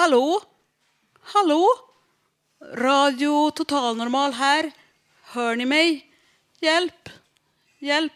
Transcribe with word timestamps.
Hallå? 0.00 0.40
Hallå? 1.22 1.68
Radio 2.74 3.50
Total 3.50 3.96
Normal 3.96 4.32
här. 4.32 4.72
Hör 5.22 5.56
ni 5.56 5.64
mig? 5.64 6.06
Hjälp! 6.60 7.08
Hjälp! 7.78 8.12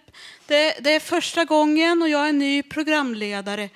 Det, 0.46 0.78
det 0.80 0.90
är 0.90 1.00
första 1.00 1.44
gången 1.44 2.02
och 2.02 2.08
jag 2.08 2.28
är 2.28 2.32
ny 2.32 2.62
programledare. 2.62 3.70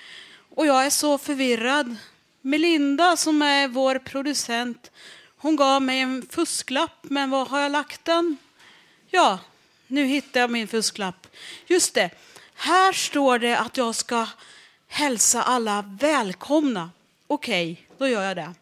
Och 0.54 0.66
jag 0.66 0.86
är 0.86 0.90
så 0.90 1.18
förvirrad. 1.18 1.96
Melinda 2.40 3.16
som 3.16 3.42
är 3.42 3.68
vår 3.68 3.98
producent, 3.98 4.90
hon 5.36 5.56
gav 5.56 5.82
mig 5.82 6.00
en 6.00 6.26
fusklapp, 6.30 6.98
men 7.02 7.30
var 7.30 7.46
har 7.46 7.60
jag 7.60 7.72
lagt 7.72 8.04
den? 8.04 8.36
Ja, 9.10 9.38
nu 9.86 10.04
hittar 10.04 10.40
jag 10.40 10.50
min 10.50 10.68
fusklapp. 10.68 11.26
Just 11.66 11.94
det, 11.94 12.10
här 12.54 12.92
står 12.92 13.38
det 13.38 13.58
att 13.58 13.76
jag 13.76 13.94
ska 13.94 14.26
hälsa 14.86 15.42
alla 15.42 15.84
välkomna. 16.00 16.90
Okej, 17.26 17.87
då 17.98 18.08
gör 18.08 18.22
jag 18.22 18.36
det. 18.36 18.54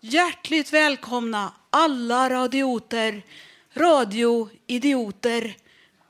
Hjärtligt 0.00 0.72
välkomna 0.72 1.52
alla 1.70 2.30
radioter, 2.30 3.22
radioidioter. 3.74 5.56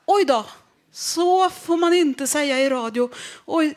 Oj 0.07 0.25
då, 0.25 0.47
så 0.93 1.51
får 1.51 1.77
man 1.77 1.95
inte 1.95 2.27
säga 2.27 2.61
i 2.61 2.71
radio. 2.71 3.11
Oj, 3.45 3.75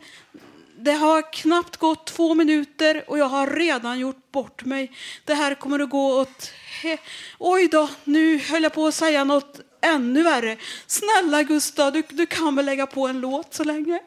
det 0.78 0.92
har 0.92 1.34
knappt 1.34 1.78
gått 1.78 2.06
två 2.08 2.34
minuter 2.34 3.04
och 3.08 3.18
jag 3.18 3.26
har 3.26 3.48
redan 3.48 4.00
gjort 4.00 4.32
bort 4.32 4.66
mig. 4.66 4.92
Det 5.26 5.34
här 5.34 5.56
kommer 5.56 5.80
att 5.80 5.90
gå 5.90 6.20
åt... 6.20 6.52
He- 6.84 6.98
Oj 7.40 7.68
då, 7.68 7.90
nu 8.04 8.38
höll 8.38 8.64
jag 8.64 8.74
på 8.74 8.88
att 8.88 8.96
säga 8.96 9.24
något 9.24 9.60
ännu 9.82 10.24
värre. 10.24 10.58
Snälla 10.88 11.44
Gustav, 11.44 11.94
du, 11.94 12.04
du 12.10 12.26
kan 12.26 12.56
väl 12.56 12.66
lägga 12.66 12.88
på 12.88 13.08
en 13.08 13.22
låt 13.22 13.54
så 13.54 13.64
länge? 13.64 14.00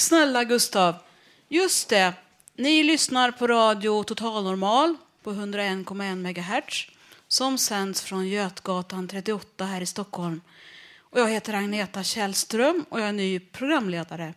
Tack 0.00 0.06
snälla 0.06 0.44
Gustav. 0.44 0.94
Just 1.48 1.88
det, 1.88 2.12
ni 2.56 2.82
lyssnar 2.82 3.30
på 3.30 3.46
radio 3.46 4.02
Totalnormal 4.02 4.96
på 5.22 5.32
101,1 5.32 6.14
MHz 6.14 6.86
som 7.28 7.58
sänds 7.58 8.02
från 8.02 8.28
Götgatan 8.28 9.08
38 9.08 9.64
här 9.64 9.80
i 9.80 9.86
Stockholm. 9.86 10.40
Och 11.00 11.20
jag 11.20 11.28
heter 11.28 11.54
Agneta 11.54 12.02
Källström 12.02 12.84
och 12.88 13.00
jag 13.00 13.08
är 13.08 13.12
ny 13.12 13.40
programledare. 13.40 14.34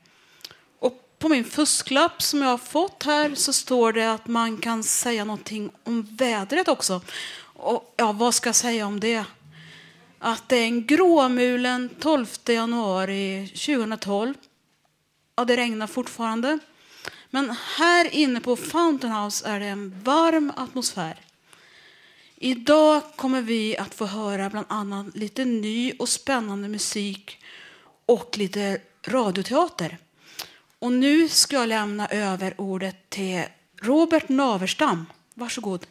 Och 0.80 1.10
på 1.20 1.30
min 1.30 1.46
fusklapp 1.46 2.22
som 2.22 2.42
jag 2.42 2.50
har 2.50 2.58
fått 2.58 3.04
här 3.04 3.36
så 3.36 3.54
står 3.54 3.94
det 3.94 4.14
att 4.14 4.28
man 4.28 4.58
kan 4.58 4.84
säga 4.84 5.26
någonting 5.26 5.72
om 5.84 6.08
vädret 6.12 6.68
också. 6.68 7.02
Och 7.44 7.94
ja, 7.98 8.12
vad 8.12 8.34
ska 8.34 8.48
jag 8.48 8.56
säga 8.56 8.88
om 8.88 9.00
det? 9.00 9.24
Att 10.20 10.50
det 10.50 10.56
är 10.56 10.66
en 10.66 10.88
gråmulen 10.88 11.90
12 12.00 12.28
januari 12.48 13.48
2012 13.48 14.34
Ja, 15.36 15.46
det 15.46 15.58
regnar 15.58 15.88
fortfarande. 15.88 16.60
Men 17.30 17.56
här 17.78 18.16
inne 18.16 18.40
på 18.40 18.56
Fountain 18.56 19.14
House 19.14 19.48
är 19.48 19.60
det 19.60 19.66
en 19.66 20.00
varm 20.04 20.52
atmosfär. 20.56 21.20
Idag 22.36 23.02
kommer 23.16 23.42
vi 23.42 23.78
att 23.78 23.96
få 23.96 24.06
höra 24.06 24.50
bland 24.50 24.66
annat 24.70 25.16
lite 25.16 25.46
ny 25.46 25.92
och 26.00 26.10
spännande 26.10 26.68
musik 26.68 27.44
och 28.06 28.38
lite 28.38 28.82
radioteater. 29.08 29.98
Och 30.80 30.92
nu 30.92 31.30
ska 31.30 31.56
jag 31.56 31.70
lämna 31.70 32.08
över 32.08 32.62
ordet 32.62 33.10
till 33.10 33.44
Robert 33.82 34.30
Naverstam. 34.30 35.06
Varsågod. 35.34 35.86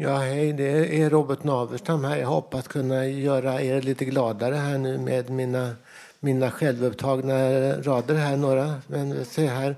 Ja, 0.00 0.16
hej, 0.16 0.52
det 0.52 1.02
är 1.02 1.10
Robert 1.10 1.44
Naverstam 1.44 2.04
här. 2.04 2.16
Jag 2.16 2.28
hoppas 2.28 2.68
kunna 2.68 3.06
göra 3.06 3.62
er 3.62 3.82
lite 3.82 4.04
gladare 4.04 4.54
här 4.54 4.78
nu 4.78 4.98
med 4.98 5.30
mina, 5.30 5.76
mina 6.20 6.50
självupptagna 6.50 7.34
rader 7.72 8.14
här, 8.14 8.36
några. 8.36 8.82
Men 8.86 9.24
se 9.24 9.46
här, 9.46 9.76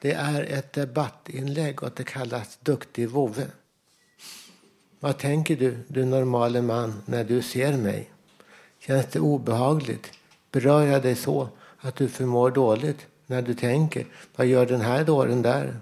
det 0.00 0.12
är 0.12 0.42
ett 0.42 0.72
debattinlägg 0.72 1.82
och 1.82 1.90
det 1.96 2.04
kallas 2.04 2.58
Duktig 2.60 3.08
vovve. 3.08 3.46
Vad 5.00 5.18
tänker 5.18 5.56
du, 5.56 5.78
du 5.88 6.04
normale 6.04 6.62
man, 6.62 7.02
när 7.04 7.24
du 7.24 7.42
ser 7.42 7.76
mig? 7.76 8.10
Känns 8.78 9.06
det 9.06 9.20
obehagligt? 9.20 10.10
Berör 10.50 10.82
jag 10.82 11.02
dig 11.02 11.14
så 11.14 11.48
att 11.78 11.96
du 11.96 12.08
förmår 12.08 12.50
dåligt 12.50 13.06
när 13.26 13.42
du 13.42 13.54
tänker, 13.54 14.06
vad 14.36 14.46
gör 14.46 14.66
den 14.66 14.80
här 14.80 15.04
dåren 15.04 15.42
där? 15.42 15.76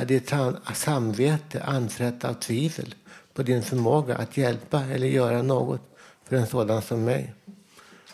Är 0.00 0.04
ditt 0.04 0.32
samvete 0.74 1.62
anfrätt 1.62 2.24
av 2.24 2.34
tvivel 2.34 2.94
på 3.34 3.42
din 3.42 3.62
förmåga 3.62 4.16
att 4.16 4.36
hjälpa 4.36 4.84
eller 4.84 5.06
göra 5.06 5.42
något 5.42 5.80
för 6.24 6.36
en 6.36 6.46
sådan 6.46 6.82
som 6.82 7.04
mig? 7.04 7.34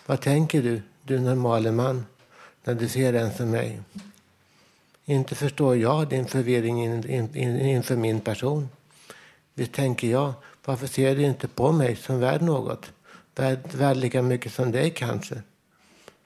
Vad 0.06 0.20
tänker 0.20 0.62
du, 0.62 0.82
du 1.02 1.20
normale 1.20 1.72
man, 1.72 2.06
när 2.64 2.74
du 2.74 2.88
ser 2.88 3.12
en 3.12 3.34
som 3.34 3.50
mig? 3.50 3.80
Inte 5.04 5.34
förstår 5.34 5.76
jag 5.76 6.08
din 6.08 6.26
förvirring 6.26 6.84
in, 6.84 7.10
in, 7.10 7.36
in, 7.36 7.60
inför 7.60 7.96
min 7.96 8.20
person. 8.20 8.68
Visst 9.54 9.72
tänker 9.72 10.08
jag, 10.08 10.32
varför 10.64 10.86
ser 10.86 11.16
du 11.16 11.22
inte 11.22 11.48
på 11.48 11.72
mig 11.72 11.96
som 11.96 12.20
värd 12.20 12.42
något? 12.42 12.92
Värd, 13.34 13.58
värd 13.74 13.96
lika 13.96 14.22
mycket 14.22 14.52
som 14.52 14.72
dig 14.72 14.90
kanske? 14.90 15.42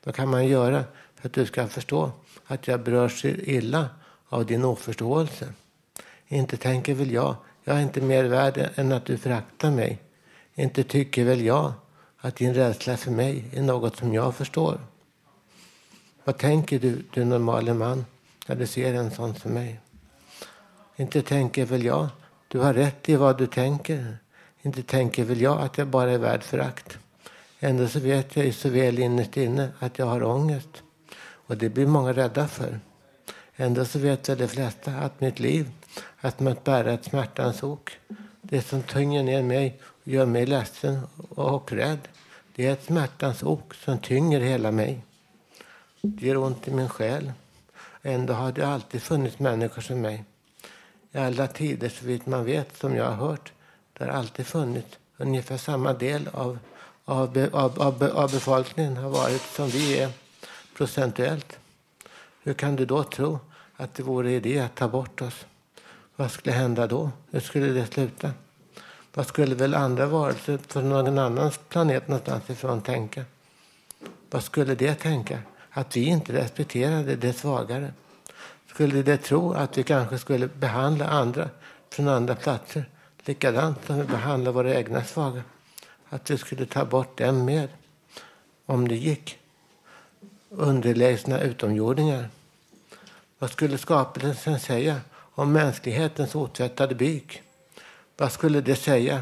Vad 0.04 0.14
kan 0.14 0.28
man 0.28 0.46
göra 0.46 0.84
för 1.14 1.28
att 1.28 1.34
du 1.34 1.46
ska 1.46 1.68
förstå 1.68 2.12
att 2.46 2.68
jag 2.68 2.80
berörs 2.80 3.24
illa 3.24 3.88
av 4.28 4.46
din 4.46 4.64
oförståelse. 4.64 5.52
Inte 6.26 6.56
tänker 6.56 6.94
väl 6.94 7.10
jag, 7.10 7.36
jag 7.64 7.76
är 7.76 7.82
inte 7.82 8.00
mer 8.00 8.24
värd 8.24 8.70
än 8.74 8.92
att 8.92 9.04
du 9.04 9.18
föraktar 9.18 9.70
mig. 9.70 9.98
Inte 10.54 10.84
tycker 10.84 11.24
väl 11.24 11.44
jag 11.44 11.72
att 12.18 12.36
din 12.36 12.54
rädsla 12.54 12.96
för 12.96 13.10
mig 13.10 13.44
är 13.52 13.62
något 13.62 13.96
som 13.96 14.14
jag 14.14 14.34
förstår. 14.34 14.80
Vad 16.24 16.38
tänker 16.38 16.78
du, 16.78 17.04
du 17.12 17.24
normale 17.24 17.74
man, 17.74 18.04
när 18.46 18.56
du 18.56 18.66
ser 18.66 18.94
en 18.94 19.10
sån 19.10 19.34
som 19.34 19.52
mig? 19.52 19.80
Inte 20.96 21.22
tänker 21.22 21.64
väl 21.64 21.84
jag, 21.84 22.08
du 22.48 22.58
har 22.58 22.74
rätt 22.74 23.08
i 23.08 23.16
vad 23.16 23.38
du 23.38 23.46
tänker. 23.46 24.18
Inte 24.62 24.82
tänker 24.82 25.24
väl 25.24 25.40
jag 25.40 25.60
att 25.60 25.78
jag 25.78 25.88
bara 25.88 26.10
är 26.10 26.18
värd 26.18 26.42
förakt. 26.42 26.98
Ändå 27.60 27.88
så 27.88 28.00
vet 28.00 28.36
jag 28.36 28.46
ju 28.46 28.52
så 28.52 28.68
väl 28.68 28.98
innerst 28.98 29.36
inne 29.36 29.68
att 29.78 29.98
jag 29.98 30.06
har 30.06 30.22
ångest. 30.22 30.82
Och 31.20 31.56
det 31.56 31.68
blir 31.68 31.86
många 31.86 32.12
rädda 32.12 32.48
för. 32.48 32.80
Ändå 33.60 33.84
så 33.84 33.98
vet 33.98 34.28
väl 34.28 34.38
de 34.38 34.48
flesta 34.48 34.92
att 34.94 35.20
mitt 35.20 35.38
liv, 35.38 35.70
att 36.20 36.40
man 36.40 36.56
bära 36.64 36.92
ett 36.92 37.04
smärtans 37.04 37.62
ok, 37.62 37.90
det 38.42 38.62
som 38.62 38.82
tynger 38.82 39.22
ner 39.22 39.42
mig 39.42 39.80
och 39.82 40.08
gör 40.08 40.26
mig 40.26 40.46
ledsen 40.46 41.00
och 41.28 41.72
rädd, 41.72 41.98
det 42.54 42.66
är 42.66 42.72
ett 42.72 42.84
smärtans 42.84 43.42
ok 43.42 43.74
som 43.74 43.98
tynger 43.98 44.40
hela 44.40 44.70
mig. 44.70 45.00
Det 46.00 46.26
gör 46.26 46.36
ont 46.36 46.68
i 46.68 46.70
min 46.70 46.88
själ. 46.88 47.32
Ändå 48.02 48.32
har 48.32 48.52
det 48.52 48.66
alltid 48.66 49.02
funnits 49.02 49.38
människor 49.38 49.82
som 49.82 50.00
mig. 50.00 50.24
I 51.12 51.18
alla 51.18 51.46
tider, 51.46 51.88
så 51.88 52.06
vitt 52.06 52.26
man 52.26 52.44
vet, 52.44 52.76
som 52.76 52.96
jag 52.96 53.04
har 53.04 53.28
hört, 53.28 53.52
det 53.92 54.04
har 54.04 54.12
alltid 54.12 54.46
funnits 54.46 54.98
ungefär 55.16 55.56
samma 55.56 55.92
del 55.92 56.28
av, 56.32 56.58
av, 57.04 57.48
av, 57.52 57.82
av, 57.82 58.02
av 58.14 58.30
befolkningen 58.30 58.96
har 58.96 59.10
varit 59.10 59.42
som 59.42 59.68
vi 59.68 59.98
är 59.98 60.10
procentuellt. 60.76 61.57
Hur 62.48 62.54
kan 62.54 62.76
du 62.76 62.84
då 62.84 63.04
tro 63.04 63.38
att 63.76 63.94
det 63.94 64.02
vore 64.02 64.32
idé 64.32 64.58
att 64.58 64.74
ta 64.74 64.88
bort 64.88 65.22
oss? 65.22 65.46
Vad 66.16 66.30
skulle 66.30 66.52
hända 66.52 66.86
då? 66.86 67.10
Hur 67.30 67.40
skulle 67.40 67.66
det 67.66 67.86
sluta? 67.86 68.30
Vad 69.14 69.26
skulle 69.26 69.54
väl 69.54 69.74
andra 69.74 70.06
varelser 70.06 70.58
från 70.66 70.88
någon 70.88 71.18
annan 71.18 71.50
planet 71.68 72.08
någonstans 72.08 72.50
ifrån 72.50 72.80
tänka? 72.80 73.24
Vad 74.30 74.44
skulle 74.44 74.74
det 74.74 74.94
tänka? 74.94 75.38
Att 75.70 75.96
vi 75.96 76.04
inte 76.04 76.32
respekterade 76.32 77.16
det 77.16 77.32
svagare? 77.32 77.92
Skulle 78.66 79.02
det 79.02 79.16
tro 79.16 79.52
att 79.52 79.78
vi 79.78 79.82
kanske 79.82 80.18
skulle 80.18 80.48
behandla 80.48 81.08
andra 81.08 81.48
från 81.90 82.08
andra 82.08 82.34
platser 82.34 82.88
likadant 83.24 83.78
som 83.86 83.98
vi 83.98 84.04
behandlar 84.04 84.52
våra 84.52 84.74
egna 84.74 85.04
svaga? 85.04 85.42
Att 86.08 86.30
vi 86.30 86.38
skulle 86.38 86.66
ta 86.66 86.84
bort 86.84 87.18
dem 87.18 87.44
mer 87.44 87.68
om 88.66 88.88
det 88.88 88.96
gick? 88.96 89.38
Underlägsna 90.50 91.40
utomjordingar. 91.40 92.28
Vad 93.38 93.50
skulle 93.50 93.78
skapelsen 93.78 94.60
säga 94.60 95.00
om 95.14 95.52
mänsklighetens 95.52 96.34
otvättade 96.34 96.94
byk? 96.94 97.42
Vad 98.16 98.32
skulle 98.32 98.60
det 98.60 98.76
säga? 98.76 99.20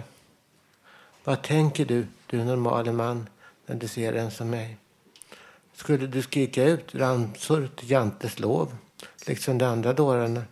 Vad 1.24 1.42
tänker 1.42 1.84
du, 1.84 2.06
du 2.26 2.44
normale 2.44 2.92
man, 2.92 3.28
när 3.66 3.76
du 3.76 3.88
ser 3.88 4.12
en 4.12 4.30
som 4.30 4.50
mig? 4.50 4.76
Skulle 5.74 6.06
du 6.06 6.22
skrika 6.22 6.64
ut 6.64 6.94
ramsor 6.94 7.68
till 7.76 7.90
Jantes 7.90 8.38
lov, 8.38 8.76
liksom 9.26 9.58
de 9.58 9.64
andra 9.64 9.92
dårarna? 9.92 10.42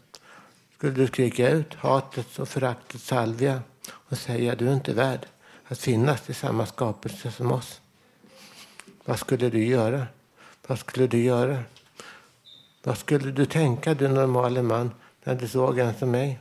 Skulle 0.76 0.92
du 0.92 1.06
skrika 1.06 1.50
ut 1.50 1.74
hatets 1.74 2.38
och 2.38 2.48
föraktets 2.48 3.06
salvia 3.06 3.62
och 3.90 4.18
säga 4.18 4.54
du 4.54 4.68
är 4.68 4.74
inte 4.74 4.92
värd 4.94 5.26
att 5.66 5.78
finnas 5.78 6.30
i 6.30 6.34
samma 6.34 6.66
skapelse 6.66 7.32
som 7.32 7.52
oss? 7.52 7.80
Vad 9.04 9.18
skulle 9.18 9.50
du 9.50 9.64
göra? 9.64 10.06
Vad 10.66 10.78
skulle 10.78 11.06
du 11.06 11.22
göra? 11.22 11.62
Vad 12.86 12.98
skulle 12.98 13.30
du 13.30 13.46
tänka, 13.46 13.94
du 13.94 14.08
normale 14.08 14.62
man, 14.62 14.90
när 15.24 15.34
du 15.34 15.48
såg 15.48 15.78
en 15.78 15.94
som 15.94 16.10
mig? 16.10 16.38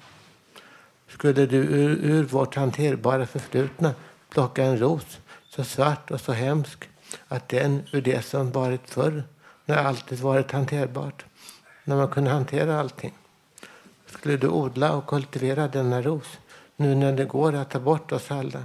Skulle 1.07 1.45
du 1.45 1.57
ur, 1.57 1.89
ur 1.89 2.23
vårt 2.23 2.55
hanterbara 2.55 3.25
förflutna 3.25 3.93
plocka 4.29 4.63
en 4.63 4.79
ros 4.79 5.19
så 5.49 5.63
svart 5.63 6.11
och 6.11 6.21
så 6.21 6.31
hemsk 6.31 6.89
att 7.27 7.49
den 7.49 7.83
ur 7.91 8.01
det 8.01 8.25
som 8.25 8.51
varit 8.51 8.89
förr, 8.89 9.23
när 9.65 9.77
alltid 9.77 10.19
varit 10.19 10.51
hanterbart, 10.51 11.25
när 11.83 11.95
man 11.95 12.07
kunde 12.07 12.29
hantera 12.29 12.79
allting. 12.79 13.13
Skulle 14.05 14.37
du 14.37 14.47
odla 14.47 14.93
och 14.93 15.07
kultivera 15.07 15.67
denna 15.67 16.01
ros 16.01 16.37
nu 16.75 16.95
när 16.95 17.13
det 17.13 17.25
går 17.25 17.55
att 17.55 17.69
ta 17.69 17.79
bort 17.79 18.11
oss 18.11 18.31
alla? 18.31 18.63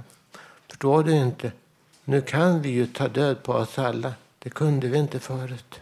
Förstår 0.67 1.03
du 1.03 1.11
inte? 1.11 1.51
Nu 2.03 2.21
kan 2.21 2.61
vi 2.61 2.69
ju 2.69 2.87
ta 2.87 3.07
död 3.07 3.43
på 3.43 3.53
oss 3.53 3.79
alla. 3.79 4.13
Det 4.39 4.49
kunde 4.49 4.87
vi 4.87 4.97
inte 4.97 5.19
förut. 5.19 5.79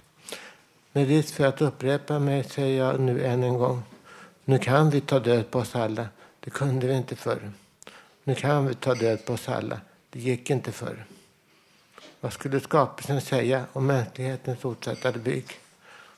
Med 0.97 1.07
risk 1.07 1.33
för 1.33 1.45
att 1.45 1.61
upprepa 1.61 2.19
mig 2.19 2.43
säger 2.43 2.85
jag 2.85 2.99
nu 2.99 3.25
än 3.25 3.43
en 3.43 3.57
gång. 3.57 3.83
Nu 4.45 4.59
kan 4.59 4.89
vi 4.89 5.01
ta 5.01 5.19
död 5.19 5.51
på 5.51 5.59
oss 5.59 5.75
alla. 5.75 6.07
Det 6.39 6.49
kunde 6.49 6.87
vi 6.87 6.93
inte 6.93 7.15
förr. 7.15 7.51
Nu 8.23 8.35
kan 8.35 8.67
vi 8.67 8.75
ta 8.75 8.93
död 8.93 9.25
på 9.25 9.33
oss 9.33 9.49
alla. 9.49 9.79
Det 10.09 10.19
gick 10.19 10.49
inte 10.49 10.71
förr. 10.71 11.05
Vad 12.19 12.33
skulle 12.33 12.59
skapelsen 12.59 13.21
säga 13.21 13.65
om 13.73 13.85
mänsklighetens 13.85 14.65
otvättade 14.65 15.19
byk? 15.19 15.53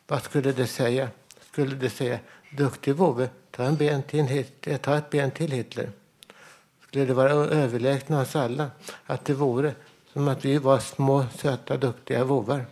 Vad 0.07 0.23
skulle 0.23 0.51
det 0.51 0.67
säga? 0.67 1.09
Skulle 1.51 1.75
det 1.75 1.89
säga, 1.89 2.19
duktig 2.57 2.95
vovve, 2.95 3.29
ta, 3.51 3.63
en 3.63 3.75
ben 3.75 4.03
till 4.03 4.25
Hitler, 4.25 4.73
eh, 4.73 4.79
ta 4.79 4.97
ett 4.97 5.09
ben 5.09 5.31
till 5.31 5.51
Hitler? 5.51 5.91
Skulle 6.87 7.05
det 7.05 7.13
vara 7.13 7.31
överlägsna 7.31 8.21
oss 8.21 8.35
alla 8.35 8.71
att 9.05 9.25
det 9.25 9.33
vore 9.33 9.73
som 10.13 10.27
att 10.27 10.45
vi 10.45 10.57
var 10.57 10.79
små, 10.79 11.25
söta, 11.35 11.77
duktiga 11.77 12.23
vovvar? 12.23 12.65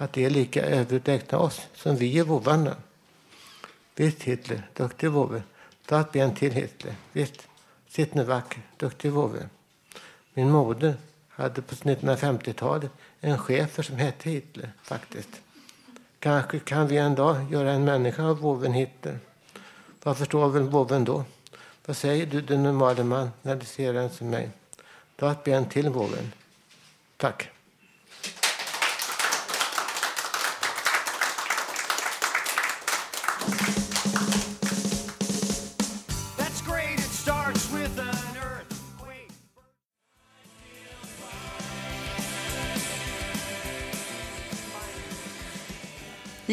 Att 0.00 0.12
de 0.12 0.24
är 0.24 0.30
lika 0.30 0.62
överlägsna 0.62 1.38
oss 1.38 1.60
som 1.74 1.96
vi 1.96 2.18
är 2.18 2.24
vovvarna? 2.24 2.76
Visst 3.94 4.22
Hitler, 4.22 4.68
duktig 4.74 5.10
vovve, 5.10 5.42
ta 5.86 6.00
ett 6.00 6.12
ben 6.12 6.34
till 6.34 6.52
Hitler. 6.52 6.94
Visst, 7.12 7.48
sitt 7.88 8.14
nu 8.14 8.24
vacker, 8.24 8.62
duktig 8.76 9.12
vovve. 9.12 9.48
Min 10.34 10.50
moder 10.50 10.94
hade 11.28 11.62
på 11.62 11.74
1950-talet 11.74 12.90
en 13.20 13.38
chefer 13.38 13.82
som 13.82 13.96
hette 13.96 14.30
Hitler 14.30 14.72
faktiskt. 14.82 15.40
Kanske 16.18 16.58
kan 16.58 16.86
vi 16.86 16.96
en 16.96 17.14
dag 17.14 17.52
göra 17.52 17.72
en 17.72 17.84
människa 17.84 18.24
av 18.24 18.38
vovven 18.38 18.72
Hitler. 18.72 19.18
Vad 20.02 20.18
förstår 20.18 20.48
väl 20.48 20.62
vovven 20.62 21.04
då? 21.04 21.24
Vad 21.86 21.96
säger 21.96 22.26
du 22.26 22.40
den 22.40 22.62
normala 22.62 23.04
man 23.04 23.30
när 23.42 23.56
du 23.56 23.66
ser 23.66 23.94
en 23.94 24.10
som 24.10 24.30
mig? 24.30 24.50
Ta 25.16 25.32
ett 25.32 25.44
ben 25.44 25.68
till 25.68 25.88
vovven. 25.88 26.32
Tack. 27.16 27.50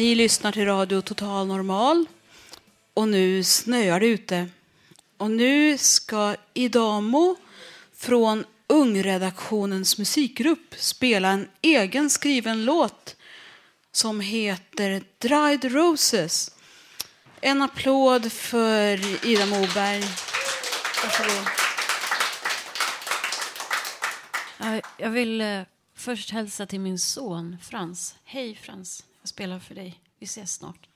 Ni 0.06 0.14
lyssnar 0.14 0.52
till 0.52 0.64
Radio 0.66 1.00
Total 1.00 1.46
Normal 1.46 2.06
och 2.94 3.08
nu 3.08 3.44
snöar 3.44 4.00
det 4.00 4.06
ute. 4.06 4.48
Och 5.16 5.30
nu 5.30 5.78
ska 5.78 6.36
Idamo 6.54 7.36
från 7.96 8.44
Ungredaktionens 8.66 9.98
musikgrupp 9.98 10.74
spela 10.76 11.28
en 11.28 11.48
egen 11.62 12.10
skriven 12.10 12.64
låt 12.64 13.16
som 13.92 14.20
heter 14.20 15.02
Dried 15.18 15.64
Roses. 15.64 16.50
En 17.40 17.62
applåd 17.62 18.32
för 18.32 19.26
Ida 19.26 19.46
Moberg. 19.46 20.04
Varsågod. 21.04 21.46
Jag 24.98 25.10
vill 25.10 25.40
eh, 25.40 25.62
först 25.94 26.30
hälsa 26.30 26.66
till 26.66 26.80
min 26.80 26.98
son 26.98 27.56
Frans. 27.62 28.14
Hej 28.24 28.54
Frans, 28.62 29.04
jag 29.26 29.30
spelar 29.30 29.58
för 29.58 29.74
dig. 29.74 30.00
Vi 30.18 30.24
ses 30.24 30.52
snart. 30.54 30.88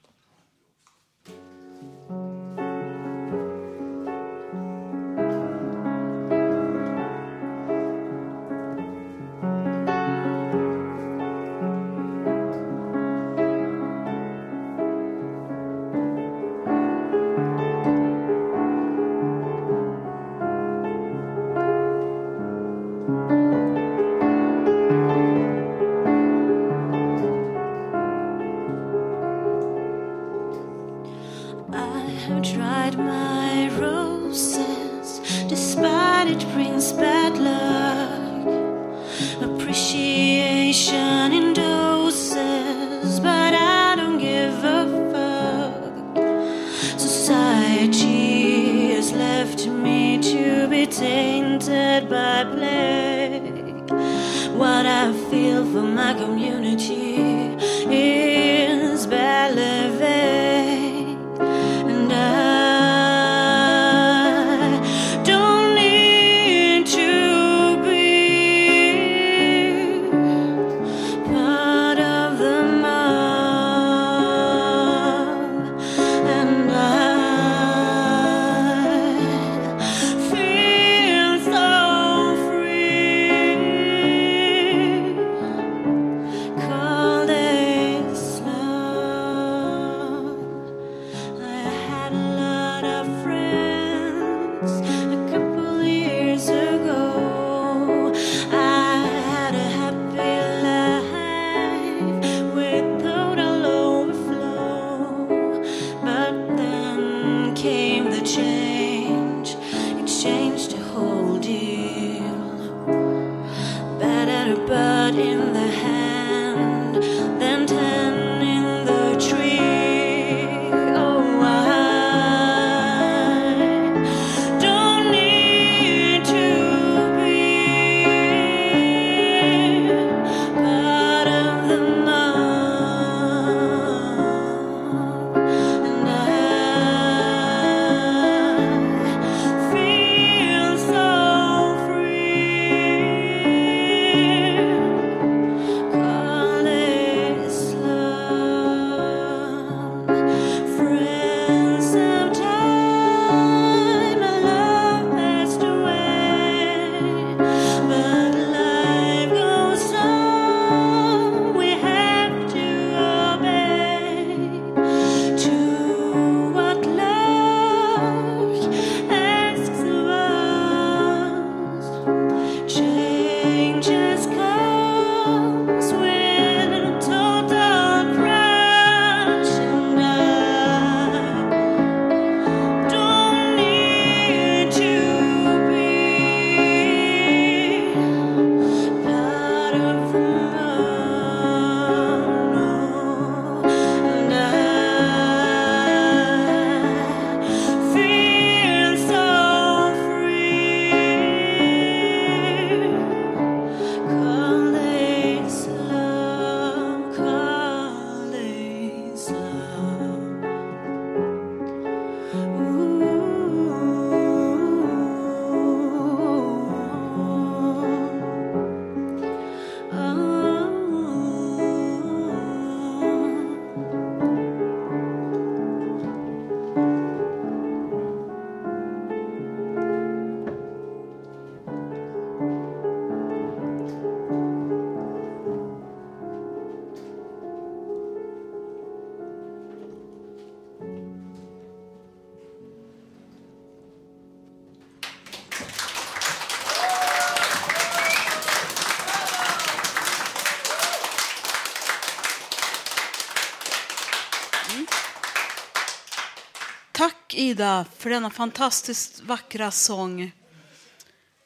Ida 257.40 257.86
för 257.98 258.10
denna 258.10 258.30
fantastiskt 258.30 259.20
vackra 259.20 259.70
sång. 259.70 260.32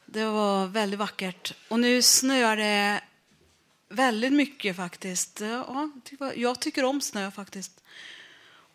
Det 0.07 0.25
var 0.25 0.67
väldigt 0.67 0.99
vackert. 0.99 1.55
Och 1.69 1.81
nu 1.81 2.03
snöar 2.03 2.57
det 2.57 3.01
väldigt 3.89 4.33
mycket 4.33 4.77
faktiskt. 4.77 5.41
Ja, 5.41 5.91
jag 6.35 6.61
tycker 6.61 6.85
om 6.85 7.01
snö 7.01 7.31
faktiskt. 7.31 7.81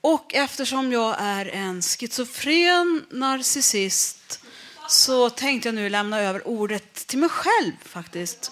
Och 0.01 0.33
eftersom 0.33 0.91
jag 0.91 1.15
är 1.19 1.45
en 1.45 1.81
schizofren 1.81 3.05
narcissist 3.09 4.39
så 4.87 5.29
tänkte 5.29 5.67
jag 5.67 5.75
nu 5.75 5.89
lämna 5.89 6.19
över 6.19 6.47
ordet 6.47 6.93
till 6.93 7.19
mig 7.19 7.29
själv 7.29 7.73
faktiskt. 7.85 8.51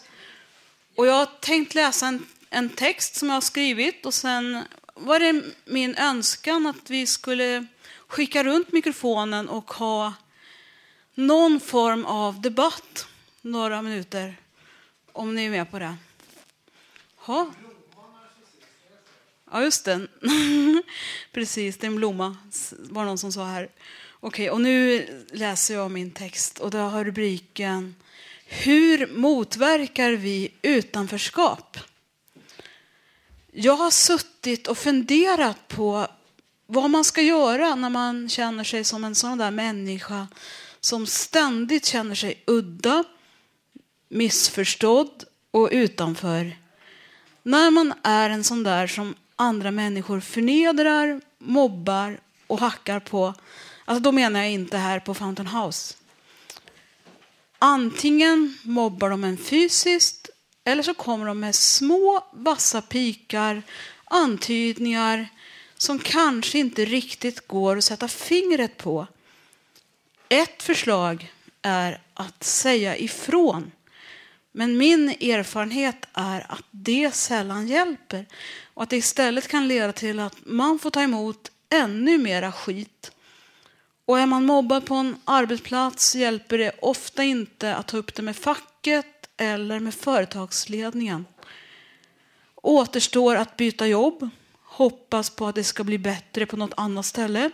Och 0.96 1.08
jag 1.08 1.14
har 1.14 1.30
tänkt 1.40 1.76
läsa 1.76 2.08
en, 2.08 2.26
en 2.50 2.70
text 2.70 3.16
som 3.16 3.28
jag 3.28 3.36
har 3.36 3.42
skrivit 3.42 4.06
och 4.06 4.14
sen 4.14 4.64
var 4.94 5.20
det 5.20 5.44
min 5.66 5.96
önskan 5.96 6.68
att 6.68 6.90
vi 6.90 7.08
skulle 7.08 7.68
skicka 8.08 8.44
runt 8.44 8.72
mikrofonen 8.72 9.50
och 9.50 9.72
ha 9.72 10.14
någon 11.16 11.60
form 11.60 12.06
av 12.06 12.42
debatt 12.42 13.08
några 13.42 13.82
minuter. 13.82 14.36
Om 15.12 15.36
ni 15.36 15.46
är 15.46 15.50
med 15.50 15.72
på 15.72 15.80
det. 15.80 15.96
Ha. 17.16 17.52
Ja, 19.52 19.64
just 19.64 19.86
det. 19.86 20.08
Precis, 21.32 21.78
det 21.78 21.88
är 21.88 21.90
en 21.90 21.96
blomma, 21.96 22.38
var 22.72 23.06
någon 23.06 23.18
som 23.18 23.32
sa 23.32 23.46
här. 23.46 23.70
Okej, 24.20 24.50
och 24.50 24.62
nu 24.62 25.08
läser 25.32 25.74
jag 25.74 25.92
min 25.92 26.12
text 26.12 26.60
och 26.60 26.72
det 26.72 26.78
har 26.78 27.04
rubriken 27.04 27.96
Hur 28.46 29.08
motverkar 29.08 30.12
vi 30.12 30.54
utanförskap? 30.62 31.78
Jag 33.52 33.76
har 33.76 33.92
suttit 33.92 34.68
och 34.68 34.78
funderat 34.78 35.68
på 35.68 36.08
vad 36.68 36.90
man 36.90 37.04
ska 37.04 37.22
göra 37.22 37.76
när 37.76 37.90
man 37.90 38.30
känner 38.30 38.64
sig 38.64 38.84
som 38.84 39.04
en 39.04 39.16
sån 39.16 39.38
där 39.38 39.52
människa 39.52 40.28
som 40.80 41.08
ständigt 41.08 41.86
känner 41.86 42.16
sig 42.16 42.44
udda, 42.48 43.04
missförstådd 44.10 45.24
och 45.52 45.70
utanför. 45.72 46.58
När 47.44 47.72
man 47.72 47.94
är 48.04 48.30
en 48.30 48.44
sån 48.44 48.64
där 48.64 48.88
som 48.88 49.16
andra 49.36 49.72
människor 49.72 50.20
förnedrar, 50.20 51.22
mobbar 51.38 52.20
och 52.48 52.60
hackar 52.60 53.00
på. 53.00 53.34
Alltså 53.86 54.02
då 54.02 54.12
menar 54.12 54.40
jag 54.40 54.52
inte 54.52 54.78
här 54.78 55.00
på 55.00 55.14
Fountain 55.14 55.48
House. 55.48 55.96
Antingen 57.60 58.58
mobbar 58.64 59.10
de 59.10 59.24
en 59.24 59.38
fysiskt 59.38 60.30
eller 60.64 60.84
så 60.84 60.94
kommer 60.94 61.26
de 61.26 61.40
med 61.40 61.56
små 61.56 62.24
vassa 62.34 62.82
pikar, 62.82 63.62
antydningar 64.06 65.30
som 65.78 66.00
kanske 66.00 66.60
inte 66.60 66.86
riktigt 66.86 67.48
går 67.48 67.78
att 67.78 67.84
sätta 67.84 68.08
fingret 68.08 68.78
på. 68.78 69.08
Ett 70.30 70.64
förslag 70.64 71.34
är 71.62 72.02
att 72.14 72.44
säga 72.44 72.98
ifrån. 72.98 73.72
Men 74.52 74.78
min 74.78 75.10
erfarenhet 75.10 76.06
är 76.14 76.52
att 76.52 76.66
det 76.72 77.16
sällan 77.16 77.68
hjälper 77.68 78.26
och 78.74 78.84
att 78.84 78.90
det 78.90 78.98
istället 78.98 79.48
kan 79.48 79.68
leda 79.68 79.94
till 79.94 80.20
att 80.20 80.36
man 80.46 80.80
får 80.80 80.90
ta 80.90 81.02
emot 81.02 81.52
ännu 81.70 82.18
mera 82.18 82.52
skit. 82.52 83.12
Och 84.06 84.20
är 84.20 84.26
man 84.26 84.46
mobbad 84.46 84.86
på 84.86 84.96
en 84.96 85.16
arbetsplats 85.26 86.16
hjälper 86.16 86.58
det 86.58 86.72
ofta 86.82 87.24
inte 87.24 87.76
att 87.76 87.88
ta 87.88 87.98
upp 87.98 88.16
det 88.16 88.22
med 88.22 88.36
facket 88.36 89.30
eller 89.38 89.80
med 89.80 89.94
företagsledningen. 89.94 91.26
Återstår 92.56 93.36
att 93.36 93.58
byta 93.58 93.88
jobb, 93.88 94.30
hoppas 94.78 95.30
på 95.30 95.48
att 95.48 95.56
det 95.56 95.64
ska 95.64 95.84
bli 95.84 95.98
bättre 95.98 96.46
på 96.46 96.58
något 96.58 96.74
annat 96.78 97.06
ställe. 97.06 97.52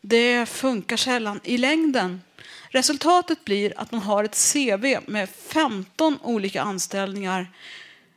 Det 0.00 0.46
funkar 0.46 0.96
sällan 0.96 1.40
i 1.44 1.58
längden. 1.58 2.22
Resultatet 2.68 3.44
blir 3.44 3.72
att 3.76 3.92
man 3.92 4.02
har 4.02 4.24
ett 4.24 4.52
CV 4.52 4.98
med 5.06 5.28
15 5.30 6.18
olika 6.22 6.62
anställningar 6.62 7.52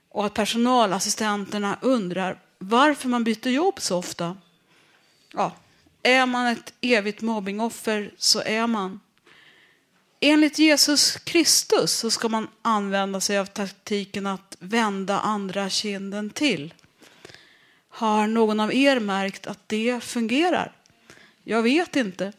och 0.09 0.25
att 0.25 0.33
personalassistenterna 0.33 1.77
undrar 1.81 2.39
varför 2.57 3.09
man 3.09 3.23
byter 3.23 3.47
jobb 3.47 3.81
så 3.81 3.97
ofta. 3.97 4.37
Ja, 5.33 5.55
är 6.03 6.25
man 6.25 6.47
ett 6.47 6.73
evigt 6.81 7.21
mobbingoffer 7.21 8.13
så 8.17 8.41
är 8.41 8.67
man. 8.67 8.99
Enligt 10.19 10.59
Jesus 10.59 11.15
Kristus 11.15 11.91
så 11.91 12.11
ska 12.11 12.29
man 12.29 12.47
använda 12.61 13.21
sig 13.21 13.39
av 13.39 13.45
taktiken 13.45 14.27
att 14.27 14.57
vända 14.59 15.19
andra 15.19 15.69
kinden 15.69 16.29
till. 16.29 16.73
Har 17.99 18.27
någon 18.27 18.59
av 18.59 18.73
er 18.73 18.99
märkt 18.99 19.47
att 19.47 19.69
det 19.69 20.03
fungerar? 20.03 20.71
Jag 21.43 21.61
vet 21.61 21.95
inte. 21.95 22.33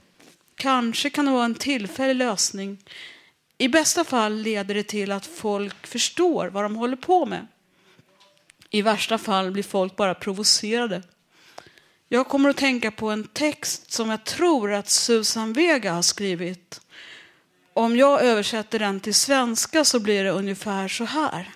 Kanske 0.54 1.10
kan 1.10 1.24
det 1.24 1.30
vara 1.30 1.44
en 1.44 1.54
tillfällig 1.54 2.16
lösning. 2.16 2.78
I 3.58 3.68
bästa 3.68 4.04
fall 4.04 4.36
leder 4.36 4.74
det 4.74 4.82
till 4.82 5.12
att 5.12 5.26
folk 5.26 5.86
förstår 5.86 6.48
vad 6.48 6.64
de 6.64 6.76
håller 6.76 6.96
på 6.96 7.26
med. 7.26 7.46
I 8.70 8.82
värsta 8.82 9.18
fall 9.18 9.50
blir 9.50 9.62
folk 9.62 9.96
bara 9.96 10.14
provocerade. 10.14 11.02
Jag 12.08 12.28
kommer 12.28 12.48
att 12.48 12.56
tänka 12.56 12.90
på 12.90 13.10
en 13.10 13.24
text 13.24 13.92
som 13.92 14.10
jag 14.10 14.24
tror 14.24 14.72
att 14.72 14.90
Susan 14.90 15.52
Vega 15.52 15.92
har 15.92 16.02
skrivit. 16.02 16.80
Om 17.72 17.96
jag 17.96 18.22
översätter 18.22 18.78
den 18.78 19.00
till 19.00 19.14
svenska 19.14 19.84
så 19.84 20.00
blir 20.00 20.24
det 20.24 20.30
ungefär 20.30 20.88
så 20.88 21.04
här. 21.04 21.50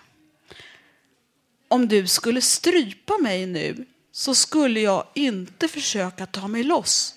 Om 1.68 1.88
du 1.88 2.06
skulle 2.06 2.40
strypa 2.40 3.18
mig 3.18 3.46
nu 3.46 3.86
så 4.16 4.34
skulle 4.34 4.80
jag 4.80 5.06
inte 5.14 5.68
försöka 5.68 6.26
ta 6.26 6.48
mig 6.48 6.62
loss. 6.62 7.14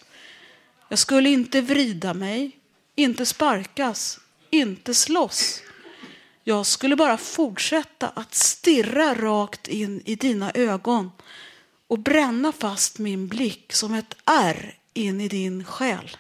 Jag 0.90 1.00
skulle 1.00 1.30
inte 1.30 1.62
vrida 1.62 2.14
mig, 2.14 2.52
inte 2.96 3.26
sparkas, 3.26 4.20
inte 4.50 4.94
slåss. 4.94 5.62
Jag 6.44 6.66
skulle 6.66 6.96
bara 6.96 7.18
fortsätta 7.18 8.10
att 8.10 8.36
stirra 8.36 9.16
rakt 9.16 9.68
in 9.68 10.02
i 10.06 10.16
dina 10.16 10.52
ögon 10.52 11.12
och 11.88 12.00
bränna 12.00 12.52
fast 12.52 13.00
min 13.00 13.28
blick 13.28 13.74
som 13.74 13.94
ett 13.94 14.16
ärr 14.26 14.78
in 14.94 15.22
i 15.22 15.28
din 15.28 15.64
själ. 15.64 16.18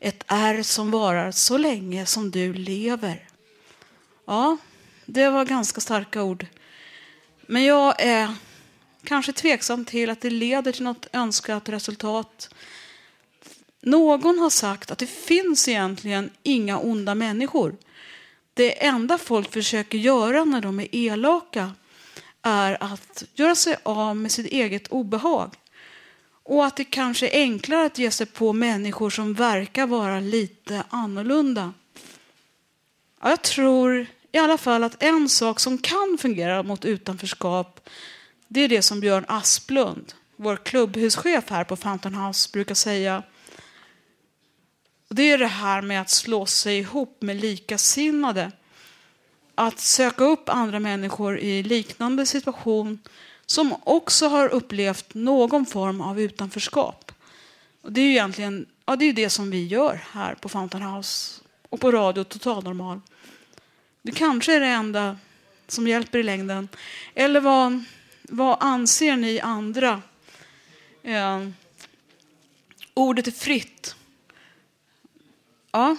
Ett 0.00 0.24
ärr 0.26 0.62
som 0.62 0.90
varar 0.90 1.30
så 1.30 1.58
länge 1.58 2.06
som 2.06 2.30
du 2.30 2.52
lever. 2.54 3.28
Ja, 4.26 4.56
det 5.06 5.30
var 5.30 5.44
ganska 5.44 5.80
starka 5.80 6.22
ord. 6.22 6.46
Men 7.46 7.64
jag 7.64 7.94
är 7.98 8.34
kanske 9.04 9.32
tveksam 9.32 9.84
till 9.84 10.10
att 10.10 10.20
det 10.20 10.30
leder 10.30 10.72
till 10.72 10.84
något 10.84 11.06
önskat 11.12 11.68
resultat. 11.68 12.54
Någon 13.80 14.38
har 14.38 14.50
sagt 14.50 14.90
att 14.90 14.98
det 14.98 15.06
finns 15.06 15.68
egentligen 15.68 16.30
inga 16.42 16.78
onda 16.78 17.14
människor. 17.14 17.76
Det 18.54 18.84
enda 18.84 19.18
folk 19.18 19.52
försöker 19.52 19.98
göra 19.98 20.44
när 20.44 20.60
de 20.60 20.80
är 20.80 20.94
elaka 20.94 21.72
är 22.42 22.82
att 22.82 23.24
göra 23.34 23.54
sig 23.54 23.76
av 23.82 24.16
med 24.16 24.32
sitt 24.32 24.46
eget 24.46 24.88
obehag. 24.88 25.54
Och 26.44 26.66
att 26.66 26.76
det 26.76 26.84
kanske 26.84 27.28
är 27.28 27.40
enklare 27.40 27.86
att 27.86 27.98
ge 27.98 28.10
sig 28.10 28.26
på 28.26 28.52
människor 28.52 29.10
som 29.10 29.34
verkar 29.34 29.86
vara 29.86 30.20
lite 30.20 30.84
annorlunda. 30.88 31.72
Ja, 33.22 33.30
jag 33.30 33.42
tror 33.42 34.06
i 34.32 34.38
alla 34.38 34.58
fall 34.58 34.84
att 34.84 35.02
en 35.02 35.28
sak 35.28 35.60
som 35.60 35.78
kan 35.78 36.18
fungera 36.20 36.62
mot 36.62 36.84
utanförskap 36.84 37.88
det 38.52 38.60
är 38.60 38.68
det 38.68 38.82
som 38.82 39.00
Björn 39.00 39.24
Asplund, 39.28 40.12
vår 40.36 40.56
klubbhuschef 40.56 41.50
här 41.50 41.64
på 41.64 41.76
Fountain 41.76 42.14
House, 42.14 42.48
brukar 42.52 42.74
säga. 42.74 43.22
Det 45.08 45.22
är 45.22 45.38
det 45.38 45.46
här 45.46 45.82
med 45.82 46.00
att 46.00 46.10
slå 46.10 46.46
sig 46.46 46.78
ihop 46.78 47.22
med 47.22 47.36
likasinnade. 47.36 48.52
Att 49.54 49.80
söka 49.80 50.24
upp 50.24 50.48
andra 50.48 50.78
människor 50.80 51.38
i 51.38 51.62
liknande 51.62 52.26
situation 52.26 52.98
som 53.46 53.74
också 53.84 54.28
har 54.28 54.48
upplevt 54.48 55.14
någon 55.14 55.66
form 55.66 56.00
av 56.00 56.20
utanförskap. 56.20 57.12
Och 57.82 57.92
det 57.92 58.00
är 58.00 58.04
ju 58.04 58.10
egentligen 58.10 58.66
ja, 58.86 58.96
det, 58.96 59.04
är 59.04 59.12
det 59.12 59.30
som 59.30 59.50
vi 59.50 59.66
gör 59.66 60.00
här 60.10 60.34
på 60.34 60.48
Fountain 60.48 60.82
House 60.82 61.40
och 61.68 61.80
på 61.80 61.92
Radio 61.92 62.24
Total 62.24 62.64
Normal. 62.64 63.00
Det 64.02 64.12
kanske 64.12 64.54
är 64.54 64.60
det 64.60 64.66
enda 64.66 65.18
som 65.68 65.88
hjälper 65.88 66.18
i 66.18 66.22
längden. 66.22 66.68
Eller 67.14 67.40
vad, 67.40 67.84
vad 68.22 68.56
anser 68.60 69.16
ni 69.16 69.40
andra? 69.40 70.02
Eh, 71.02 71.46
ordet 72.94 73.26
är 73.26 73.30
fritt. 73.30 73.94
Ja, 75.72 75.96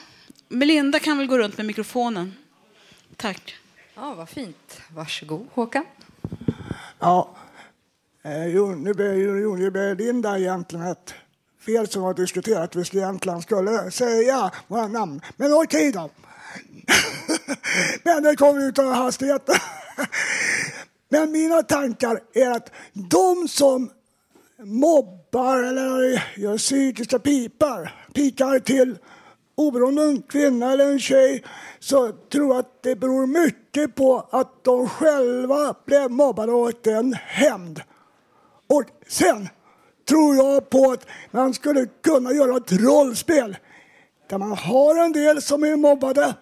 Melinda 0.47 0.99
kan 0.99 1.17
väl 1.17 1.27
gå 1.27 1.37
runt 1.37 1.57
med 1.57 1.65
mikrofonen. 1.65 2.33
Tack. 3.15 3.55
Ja, 3.95 4.13
vad 4.13 4.29
fint. 4.29 4.81
Varsågod, 4.89 5.47
Håkan. 5.53 5.85
Ja, 6.99 7.35
eh, 8.23 8.45
jo, 8.45 8.75
nu 8.75 8.93
ber 8.93 9.13
jo, 9.13 9.55
nu 9.55 9.71
ber 9.71 9.95
Linda 9.95 10.39
egentligen 10.39 10.85
ett 10.85 11.13
fel 11.65 11.87
som 11.87 12.03
har 12.03 12.13
diskuterat. 12.13 12.75
Vi 12.75 12.85
skulle 12.85 13.03
egentligen 13.03 13.41
skulle 13.41 13.91
säga 13.91 14.51
våra 14.67 14.87
namn. 14.87 15.21
Men 15.35 15.53
okej 15.53 15.91
då. 15.91 16.09
Men 18.03 18.23
det 18.23 18.35
kommer 18.35 18.67
ut 18.67 18.79
av 18.79 18.93
hastigheten. 18.93 19.55
Men 21.13 21.31
mina 21.31 21.63
tankar 21.63 22.19
är 22.33 22.51
att 22.51 22.71
de 22.93 23.47
som 23.47 23.89
mobbar 24.63 25.63
eller 25.63 26.23
gör 26.37 26.57
psykiska 26.57 27.19
pipar, 27.19 28.05
pikar 28.13 28.59
till 28.59 28.97
oberoende 29.55 30.01
om 30.01 30.09
en 30.09 30.21
kvinna 30.21 30.71
eller 30.71 30.91
en 30.91 30.99
tjej 30.99 31.43
så 31.79 32.11
tror 32.11 32.47
jag 32.47 32.57
att 32.57 32.83
det 32.83 32.95
beror 32.95 33.27
mycket 33.27 33.95
på 33.95 34.27
att 34.31 34.63
de 34.63 34.89
själva 34.89 35.75
blev 35.85 36.11
mobbade 36.11 36.51
och 36.51 36.87
en 36.87 37.13
hämnd. 37.13 37.81
Och 38.67 38.83
sen 39.07 39.49
tror 40.07 40.35
jag 40.35 40.69
på 40.69 40.91
att 40.91 41.05
man 41.31 41.53
skulle 41.53 41.85
kunna 41.85 42.31
göra 42.31 42.57
ett 42.57 42.71
rollspel 42.71 43.57
där 44.29 44.37
man 44.37 44.51
har 44.51 45.05
en 45.05 45.11
del 45.11 45.41
som 45.41 45.63
är 45.63 45.75
mobbade 45.75 46.33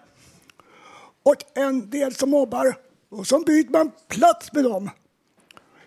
och 1.22 1.36
en 1.54 1.90
del 1.90 2.14
som 2.14 2.30
mobbar 2.30 2.74
och 3.12 3.26
så 3.26 3.38
byter 3.38 3.70
man 3.70 3.92
plats 4.08 4.52
med 4.52 4.64
dem. 4.64 4.90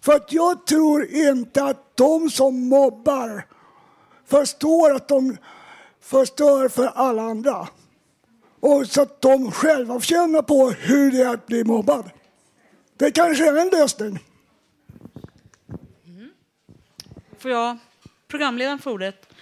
För 0.01 0.13
att 0.13 0.31
jag 0.31 0.65
tror 0.65 1.05
inte 1.05 1.63
att 1.63 1.97
de 1.97 2.29
som 2.29 2.67
mobbar 2.67 3.47
förstår 4.25 4.95
att 4.95 5.07
de 5.07 5.37
förstör 6.01 6.69
för 6.69 6.85
alla 6.85 7.21
andra. 7.21 7.67
Och 8.59 8.87
så 8.87 9.01
att 9.01 9.21
de 9.21 9.51
själva 9.51 9.99
känner 10.01 10.41
på 10.41 10.69
hur 10.69 11.11
det 11.11 11.21
är 11.21 11.33
att 11.33 11.47
bli 11.47 11.63
mobbad. 11.63 12.09
Det 12.97 13.11
kanske 13.11 13.49
är 13.49 13.57
en 13.57 13.69
lösning. 13.69 14.19
Mm. 16.05 16.29
Får 17.37 17.51
jag, 17.51 17.77
programledaren 18.27 18.79
för 18.79 18.91
ordet? 18.91 19.34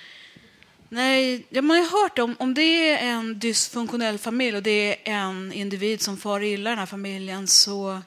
Nej, 0.94 1.46
ja, 1.50 1.62
man 1.62 1.78
har 1.78 2.04
hört 2.04 2.20
om, 2.20 2.36
om 2.40 2.54
det 2.54 2.90
är 2.90 3.08
en 3.12 3.40
dysfunktionell 3.40 4.18
familj 4.18 4.58
och 4.58 4.64
det 4.64 5.10
är 5.10 5.14
en 5.14 5.54
individ 5.54 6.02
som 6.02 6.18
far 6.18 6.42
illa 6.44 6.70
i 6.70 6.72
den 6.72 6.80
här 6.80 6.86
familjen 6.86 7.48
så 7.48 8.02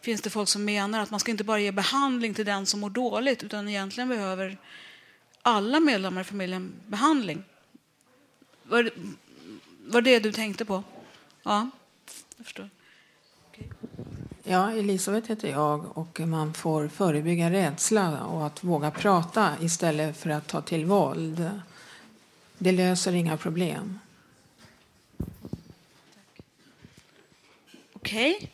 finns 0.00 0.20
det 0.20 0.30
folk 0.30 0.48
som 0.48 0.64
menar 0.64 1.00
att 1.00 1.10
man 1.10 1.20
ska 1.20 1.30
inte 1.30 1.44
bara 1.44 1.60
ge 1.60 1.72
behandling 1.72 2.34
till 2.34 2.46
den 2.46 2.66
som 2.66 2.80
mår 2.80 2.90
dåligt 2.90 3.42
utan 3.42 3.68
egentligen 3.68 4.08
behöver 4.08 4.58
alla 5.42 5.80
medlemmar 5.80 6.20
i 6.20 6.24
familjen 6.24 6.72
behandling. 6.86 7.42
Var, 8.62 8.82
det- 8.82 8.90
var 9.86 10.00
det 10.00 10.18
du 10.18 10.32
tänkte 10.32 10.64
på? 10.64 10.82
Ja, 11.42 11.70
jag 12.36 12.46
förstår. 12.46 12.70
Ja, 14.44 14.70
Elisabeth 14.72 15.28
heter 15.28 15.48
jag 15.48 15.98
och 15.98 16.20
man 16.20 16.54
får 16.54 16.88
förebygga 16.88 17.50
rädsla 17.50 18.24
och 18.24 18.46
att 18.46 18.64
våga 18.64 18.90
prata 18.90 19.50
istället 19.60 20.16
för 20.16 20.30
att 20.30 20.46
ta 20.48 20.60
till 20.60 20.84
våld. 20.86 21.50
Det 22.64 22.72
löser 22.72 23.12
inga 23.12 23.36
problem. 23.36 23.98
Okej. 27.92 28.50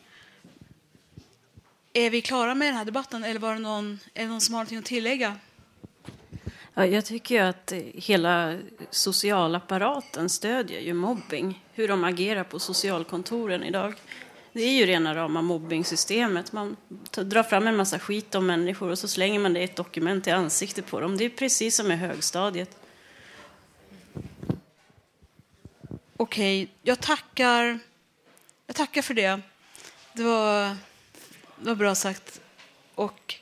Är 1.93 2.09
vi 2.09 2.21
klara 2.21 2.55
med 2.55 2.67
den 2.67 2.75
här 2.75 2.85
debatten 2.85 3.23
eller 3.23 3.39
var 3.39 3.53
det 3.53 3.59
någon, 3.59 3.99
är 4.13 4.23
det 4.23 4.29
någon 4.29 4.41
som 4.41 4.53
har 4.53 4.59
någonting 4.59 4.77
att 4.77 4.85
tillägga? 4.85 5.37
Ja, 6.73 6.85
jag 6.85 7.05
tycker 7.05 7.35
ju 7.35 7.41
att 7.41 7.73
hela 7.93 8.57
socialapparaten 8.89 10.29
stödjer 10.29 10.79
ju 10.79 10.93
mobbing. 10.93 11.63
Hur 11.73 11.87
de 11.87 12.03
agerar 12.03 12.43
på 12.43 12.59
socialkontoren 12.59 13.63
idag. 13.63 13.93
Det 14.53 14.61
är 14.61 14.71
ju 14.71 14.85
rena 14.85 15.15
rama 15.15 15.41
mobbingsystemet. 15.41 16.51
Man 16.51 16.77
drar 17.11 17.43
fram 17.43 17.67
en 17.67 17.75
massa 17.75 17.99
skit 17.99 18.35
om 18.35 18.45
människor 18.45 18.89
och 18.89 18.99
så 18.99 19.07
slänger 19.07 19.39
man 19.39 19.53
det 19.53 19.59
i 19.59 19.63
ett 19.63 19.75
dokument 19.75 20.27
i 20.27 20.31
ansiktet 20.31 20.87
på 20.87 20.99
dem. 20.99 21.17
Det 21.17 21.25
är 21.25 21.29
precis 21.29 21.75
som 21.75 21.91
i 21.91 21.95
högstadiet. 21.95 22.80
Okej, 26.21 26.71
jag 26.81 26.99
tackar. 26.99 27.79
Jag 28.67 28.75
tackar 28.75 29.01
för 29.01 29.13
det. 29.13 29.41
Det 30.13 30.23
var, 30.23 30.77
det 31.59 31.69
var 31.69 31.75
bra 31.75 31.95
sagt. 31.95 32.41
Och 32.95 33.35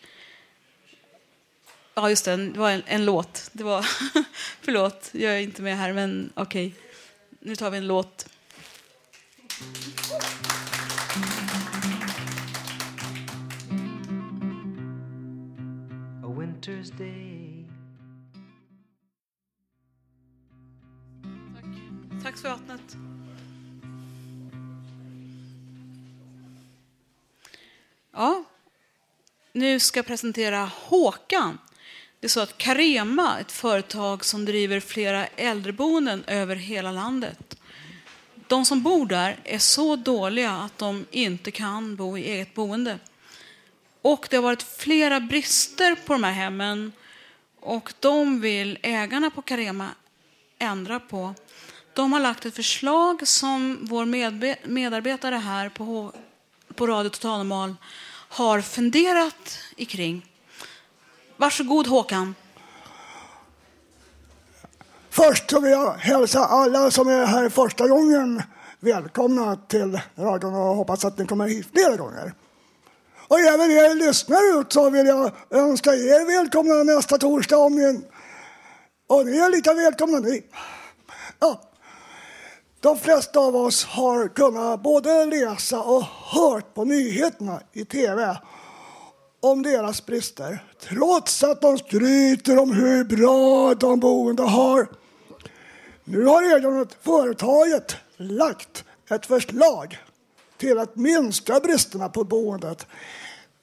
ja, 1.95 2.09
just 2.09 2.25
det, 2.25 2.37
det 2.37 2.59
var 2.59 2.71
en, 2.71 2.83
en 2.85 3.05
låt. 3.05 3.49
Det 3.53 3.63
var 3.63 3.81
förlåt, 4.61 5.09
jag 5.11 5.33
är 5.33 5.39
inte 5.39 5.61
med 5.61 5.77
här, 5.77 5.93
men 5.93 6.33
okej. 6.35 6.73
Nu 7.39 7.55
tar 7.55 7.71
vi 7.71 7.77
en 7.77 7.87
låt. 7.87 8.29
A 16.23 16.27
winter's 16.27 16.97
day. 16.97 17.28
Tack 22.29 22.37
för 22.37 22.49
vattnet. 22.49 22.95
Ja, 28.11 28.43
nu 29.53 29.79
ska 29.79 29.97
jag 29.99 30.05
presentera 30.05 30.71
Håkan. 30.75 31.57
Det 32.19 32.27
är 32.27 32.29
så 32.29 32.39
att 32.39 32.57
Carema, 32.57 33.39
ett 33.39 33.51
företag 33.51 34.25
som 34.25 34.45
driver 34.45 34.79
flera 34.79 35.27
äldreboenden 35.27 36.23
över 36.27 36.55
hela 36.55 36.91
landet. 36.91 37.57
de 38.47 38.65
som 38.65 38.83
bor 38.83 39.05
där 39.05 39.39
är 39.43 39.59
så 39.59 39.95
dåliga 39.95 40.51
att 40.51 40.77
de 40.77 41.05
inte 41.11 41.51
kan 41.51 41.95
bo 41.95 42.17
i 42.17 42.23
eget 42.23 42.53
boende. 42.53 42.99
Och 44.01 44.27
det 44.29 44.35
har 44.35 44.43
varit 44.43 44.63
flera 44.63 45.19
brister 45.19 45.95
på 45.95 46.13
de 46.13 46.23
här 46.23 46.31
hemmen 46.31 46.91
och 47.59 47.93
de 47.99 48.41
vill 48.41 48.77
ägarna 48.81 49.29
på 49.29 49.41
Carema 49.41 49.89
ändra 50.59 50.99
på. 50.99 51.35
De 51.93 52.13
har 52.13 52.19
lagt 52.19 52.45
ett 52.45 52.55
förslag 52.55 53.27
som 53.27 53.87
vår 53.89 54.05
medarbetare 54.67 55.35
här 55.35 55.69
på, 55.69 56.11
på 56.75 56.87
Radio 56.87 57.09
Totalnormal 57.09 57.75
har 58.29 58.61
funderat 58.61 59.59
kring. 59.77 60.25
Varsågod 61.37 61.87
Håkan. 61.87 62.35
Först 65.09 65.49
så 65.49 65.59
vill 65.59 65.71
jag 65.71 65.93
hälsa 65.93 66.45
alla 66.45 66.91
som 66.91 67.07
är 67.07 67.25
här 67.25 67.49
första 67.49 67.87
gången 67.87 68.43
välkomna 68.79 69.55
till 69.55 70.01
radion 70.15 70.53
och 70.53 70.75
hoppas 70.75 71.05
att 71.05 71.17
ni 71.17 71.25
kommer 71.25 71.47
hit 71.47 71.67
flera 71.73 71.97
gånger. 71.97 72.33
Och 73.27 73.39
även 73.39 73.71
er 73.71 73.95
lyssnare 73.95 74.61
ut 74.61 74.73
så 74.73 74.89
vill 74.89 75.07
jag 75.07 75.31
önska 75.49 75.93
er 75.93 76.37
välkomna 76.37 76.83
nästa 76.83 77.17
torsdag 77.17 77.57
om 77.57 77.75
ni... 77.75 78.01
Och 79.07 79.25
ni 79.25 79.37
är 79.37 79.49
lika 79.49 79.73
välkomna 79.73 80.19
ni. 80.19 80.43
Ja. 81.39 81.68
De 82.81 82.97
flesta 82.97 83.39
av 83.39 83.55
oss 83.55 83.85
har 83.85 84.27
kunnat 84.27 84.83
både 84.83 85.25
läsa 85.25 85.81
och 85.81 86.03
hört 86.03 86.73
på 86.73 86.85
nyheterna 86.85 87.61
i 87.73 87.85
tv 87.85 88.37
om 89.39 89.63
deras 89.63 90.05
brister 90.05 90.63
trots 90.79 91.43
att 91.43 91.61
de 91.61 91.77
skryter 91.77 92.59
om 92.59 92.71
hur 92.71 93.03
bra 93.03 93.75
de 93.75 93.99
boende 93.99 94.43
har. 94.43 94.87
Nu 96.03 96.25
har 96.25 96.41
redan 96.41 96.87
företaget 97.01 97.95
lagt 98.17 98.83
ett 99.09 99.25
förslag 99.25 99.97
till 100.57 100.79
att 100.79 100.95
minska 100.95 101.59
bristerna 101.59 102.09
på 102.09 102.23
boendet. 102.23 102.87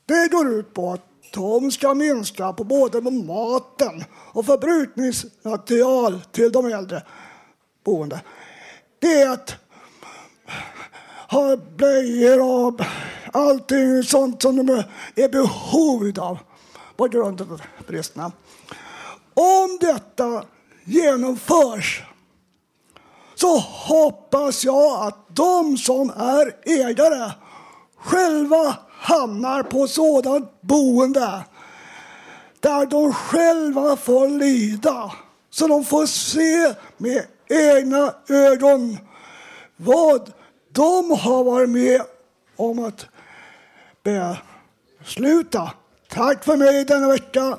Det 0.07 0.29
går 0.31 0.55
ut 0.55 0.75
på 0.75 0.93
att 0.93 1.05
de 1.33 1.71
ska 1.71 1.95
minska 1.95 2.53
på 2.53 2.65
både 2.65 3.01
maten 3.01 4.05
och 4.33 4.47
förbrukningsmaterial 4.47 6.21
till 6.33 6.53
de 6.53 6.67
äldre 6.67 7.03
boende 7.85 8.21
het, 9.07 9.55
har 11.29 11.49
ha 11.49 11.57
blöjor 11.77 12.41
och 12.41 12.81
allting 13.33 14.03
sånt 14.03 14.43
som 14.43 14.57
de 14.57 14.69
är 14.69 14.85
i 15.15 15.29
behov 15.29 16.13
av 16.19 16.39
på 16.97 17.05
grund 17.05 17.41
av 17.41 17.63
bristerna. 17.87 18.33
Om 19.35 19.79
detta 19.81 20.45
genomförs 20.85 22.03
så 23.35 23.59
hoppas 23.59 24.65
jag 24.65 25.07
att 25.07 25.37
de 25.37 25.77
som 25.77 26.11
är 26.11 26.57
ägare 26.65 27.33
själva 27.97 28.77
hamnar 28.91 29.63
på 29.63 29.87
sådant 29.87 30.61
boende 30.61 31.45
där 32.61 32.87
de 32.87 33.13
själva 33.13 33.97
får 33.97 34.29
lida. 34.29 35.13
Så 35.51 35.69
de 35.69 35.85
får 35.85 36.07
se 36.07 36.75
med 36.97 37.27
egna 37.49 38.15
ögon 38.29 38.99
vad 39.77 40.33
de 40.73 41.11
har 41.11 41.45
varit 41.45 41.69
med 41.71 42.03
om 42.57 42.79
att 42.79 43.07
besluta. 44.03 45.73
Tack 46.09 46.45
för 46.45 46.57
mig 46.57 46.85
denna 46.85 47.09
vecka. 47.09 47.59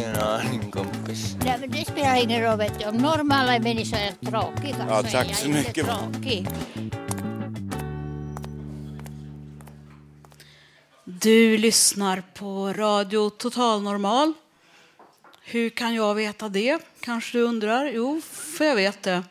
Ingen 0.00 0.16
aning 0.16 0.70
kompis. 0.70 1.36
Nej, 1.44 1.56
men 1.60 1.70
det 1.70 1.84
spelar 1.84 2.16
ingen 2.22 2.42
roll. 2.42 2.58
Vet 2.58 2.78
du. 2.78 2.84
Om 2.86 2.96
normala 2.96 3.58
människor 3.58 3.96
är 3.98 4.12
tråkiga 4.30 4.86
Ja, 4.88 5.02
så 5.02 5.10
tack 5.10 5.24
är 5.24 5.28
jag 5.28 5.36
så 5.36 5.46
inte 5.46 5.58
mycket. 5.58 5.86
tråkig. 5.86 6.46
Du 11.04 11.58
lyssnar 11.58 12.22
på 12.34 12.72
Radio 12.72 13.30
Total 13.30 13.82
Normal. 13.82 14.32
Hur 15.42 15.70
kan 15.70 15.94
jag 15.94 16.14
veta 16.14 16.48
det? 16.48 16.78
Kanske 17.00 17.38
du 17.38 17.42
undrar? 17.44 17.90
Jo, 17.94 18.20
för 18.30 18.64
jag 18.64 18.76
vet 18.76 19.02
det. 19.02 19.22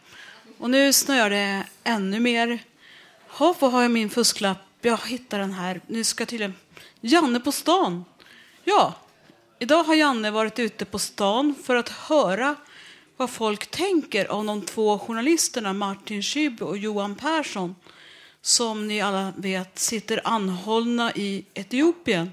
Och 0.58 0.70
nu 0.70 0.94
snöar 0.94 1.30
det 1.30 1.64
ännu 1.84 2.20
mer. 2.20 2.60
Hopp, 3.28 3.62
var 3.62 3.70
har 3.70 3.82
jag 3.82 3.92
min 3.92 4.10
fusklapp? 4.10 4.58
Jag 4.82 5.00
hittar 5.08 5.40
den 5.40 5.54
här. 5.54 5.82
Nu 5.88 6.04
ska 6.04 6.22
jag 6.22 6.30
tydligen... 6.30 6.54
Janne 7.02 7.40
på 7.40 7.52
stan. 7.52 8.06
Ja, 8.64 8.94
idag 9.60 9.84
har 9.84 9.96
Janne 9.96 10.32
varit 10.32 10.60
ute 10.60 10.86
på 10.86 11.00
stan 11.00 11.56
för 11.64 11.76
att 11.76 11.90
höra 11.90 12.56
vad 13.18 13.30
folk 13.30 13.72
tänker 13.72 14.32
om 14.32 14.46
de 14.46 14.62
två 14.62 15.00
journalisterna 15.00 15.74
Martin 15.74 16.24
Schibbye 16.24 16.68
och 16.68 16.78
Johan 16.78 17.16
Persson 17.16 17.76
som 18.42 18.88
ni 18.88 19.02
alla 19.02 19.34
vet 19.38 19.80
sitter 19.80 20.22
anhållna 20.24 21.14
i 21.16 21.46
Etiopien. 21.54 22.32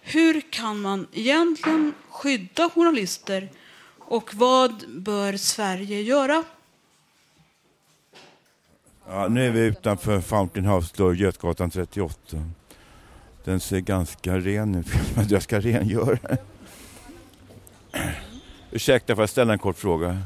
Hur 0.00 0.40
kan 0.40 0.80
man 0.80 1.06
egentligen 1.12 1.94
skydda 2.10 2.70
journalister 2.70 3.48
och 3.98 4.34
vad 4.34 4.84
bör 4.88 5.36
Sverige 5.36 6.00
göra? 6.00 6.44
Ja, 9.08 9.28
nu 9.28 9.46
är 9.46 9.50
vi 9.50 9.60
utanför 9.60 10.20
Fountain 10.20 10.66
House, 10.66 10.94
då, 10.96 11.14
Götgatan 11.14 11.70
38. 11.70 12.36
Den 13.46 13.60
ser 13.60 13.80
ganska 13.80 14.38
ren 14.38 14.74
ut. 14.74 14.86
Jag 15.30 15.42
ska 15.42 15.60
rengöra 15.60 16.18
den. 16.22 16.36
Ursäkta, 18.70 19.14
får 19.14 19.22
jag 19.22 19.28
ställa 19.30 19.52
en 19.52 19.58
kort 19.58 19.76
fråga? 19.78 20.22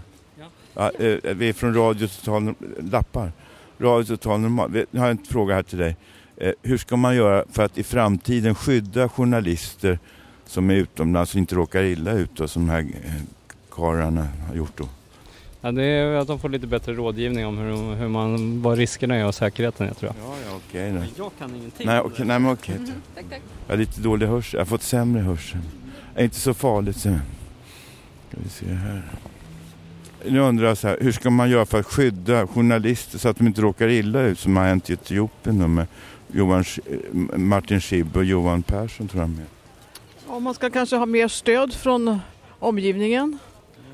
Ja, 0.74 0.90
eh, 0.90 1.34
vi 1.34 1.48
är 1.48 1.52
från 1.52 1.74
Radio 1.74 2.08
Total 2.08 2.54
Lappar. 2.78 3.32
Radio 3.78 4.04
Total 4.04 4.40
Normal. 4.40 4.84
Jag 4.90 5.00
har 5.00 5.08
en 5.10 5.18
fråga 5.18 5.54
här 5.54 5.62
till 5.62 5.78
dig. 5.78 5.96
Eh, 6.36 6.52
Hur 6.62 6.78
ska 6.78 6.96
man 6.96 7.16
göra 7.16 7.44
för 7.52 7.62
att 7.62 7.78
i 7.78 7.82
framtiden 7.82 8.54
skydda 8.54 9.08
journalister 9.08 9.98
som 10.46 10.70
är 10.70 10.74
utomlands 10.74 11.34
och 11.34 11.38
inte 11.38 11.54
råkar 11.54 11.82
illa 11.82 12.12
ut 12.12 12.30
då, 12.36 12.48
som 12.48 12.66
de 12.66 12.72
här 12.72 12.80
eh, 12.80 13.12
karlarna 13.70 14.28
har 14.48 14.54
gjort 14.54 14.76
då? 14.78 14.88
Ja, 15.62 15.72
det 15.72 15.82
är 15.82 16.14
att 16.14 16.26
de 16.26 16.38
får 16.38 16.48
lite 16.48 16.66
bättre 16.66 16.92
rådgivning 16.92 17.46
om 17.46 17.58
hur, 17.58 17.94
hur 17.94 18.08
man, 18.08 18.62
vad 18.62 18.78
riskerna 18.78 19.14
är 19.14 19.26
och 19.26 19.34
säkerheten 19.34 19.88
är 19.88 19.94
tror 19.94 20.12
jag. 20.16 20.28
Ja, 20.28 20.36
ja, 20.46 20.56
okej 20.68 20.92
då. 20.92 21.24
Jag 21.24 21.30
kan 21.38 21.54
ingenting. 21.54 21.86
Nej, 21.86 22.00
okej, 22.00 22.26
nej 22.26 22.38
men 22.38 22.52
okej. 22.52 22.76
Tack, 23.14 23.24
tack. 23.30 23.40
Jag 23.66 23.72
har 23.74 23.78
lite 23.78 24.00
dålig 24.00 24.26
hörsel. 24.26 24.58
Jag 24.58 24.60
har 24.60 24.66
fått 24.66 24.82
sämre 24.82 25.22
hörsel. 25.22 25.60
Det 26.14 26.20
är 26.20 26.24
inte 26.24 26.36
så 26.36 26.54
farligt 26.54 26.96
sen. 26.96 27.20
Ska 28.28 28.38
vi 28.42 28.48
se 28.48 28.66
här. 28.66 29.02
Nu 30.28 30.40
undrar 30.40 30.68
jag 30.68 30.78
så 30.78 30.88
här, 30.88 30.98
hur 31.00 31.12
ska 31.12 31.30
man 31.30 31.50
göra 31.50 31.66
för 31.66 31.80
att 31.80 31.86
skydda 31.86 32.46
journalister 32.46 33.18
så 33.18 33.28
att 33.28 33.36
de 33.36 33.46
inte 33.46 33.62
råkar 33.62 33.88
illa 33.88 34.20
ut 34.20 34.38
som 34.38 34.56
har 34.56 34.64
hänt 34.64 34.90
i 34.90 34.92
Etiopien 34.92 35.74
med 35.74 35.86
Johan, 36.32 36.64
eh, 36.86 37.38
Martin 37.38 37.80
Schibbye 37.80 38.18
och 38.18 38.24
Johan 38.24 38.62
Persson 38.62 39.08
tror 39.08 39.22
jag 39.22 39.30
med. 39.30 39.46
Ja, 40.28 40.38
man 40.38 40.54
ska 40.54 40.70
kanske 40.70 40.96
ha 40.96 41.06
mer 41.06 41.28
stöd 41.28 41.74
från 41.74 42.20
omgivningen. 42.58 43.38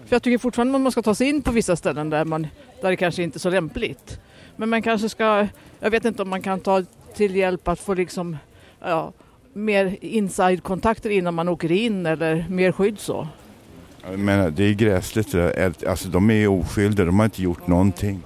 För 0.07 0.15
jag 0.15 0.23
tycker 0.23 0.39
fortfarande 0.39 0.75
att 0.75 0.81
man 0.81 0.93
ska 0.93 1.03
ta 1.03 1.15
sig 1.15 1.29
in 1.29 1.43
på 1.43 1.51
vissa 1.51 1.77
ställen 1.77 2.11
där, 2.11 2.25
man, 2.25 2.47
där 2.83 2.91
det 2.91 2.97
kanske 2.97 3.23
inte 3.23 3.37
är 3.37 3.41
så 3.41 3.51
lämpligt. 3.51 4.21
Men 4.57 4.69
man 4.69 4.83
kanske 4.83 5.09
ska, 5.09 5.49
jag 5.81 5.91
vet 5.91 6.05
inte 6.05 6.23
om 6.23 6.29
man 6.29 6.43
kan 6.43 6.61
ta 6.61 6.83
till 7.15 7.37
hjälp 7.37 7.69
att 7.69 7.81
få 7.81 7.95
liksom, 7.95 8.37
ja, 8.81 9.13
mer 9.53 9.97
inside-kontakter 10.01 11.11
innan 11.11 11.35
man 11.35 11.49
åker 11.49 11.73
in 11.73 12.07
eller 12.07 12.47
mer 12.51 12.73
skydd 12.73 12.99
så. 12.99 13.29
Menar, 14.17 14.51
det 14.51 14.65
är 14.65 14.75
gräsligt 14.75 15.33
det 15.33 15.39
där. 15.39 15.89
Alltså 15.89 16.09
de 16.09 16.31
är 16.31 16.35
ju 16.35 16.49
oskyldiga, 16.49 17.07
de 17.07 17.19
har 17.19 17.25
inte 17.25 17.43
gjort 17.43 17.67
någonting. 17.67 18.23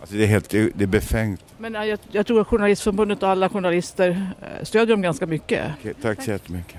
Alltså, 0.00 0.16
det 0.16 0.22
är 0.22 0.26
helt, 0.26 0.50
det 0.50 0.82
är 0.82 0.86
befängt. 0.86 1.44
Men 1.58 1.74
ja, 1.74 1.86
jag, 1.86 1.98
jag 2.10 2.26
tror 2.26 2.40
att 2.40 2.46
Journalistförbundet 2.46 3.22
och 3.22 3.28
alla 3.28 3.48
journalister 3.48 4.30
eh, 4.40 4.64
stödjer 4.64 4.86
dem 4.96 5.02
ganska 5.02 5.26
mycket. 5.26 5.70
Okej, 5.80 5.94
tack 6.02 6.22
så 6.22 6.30
jättemycket. 6.30 6.76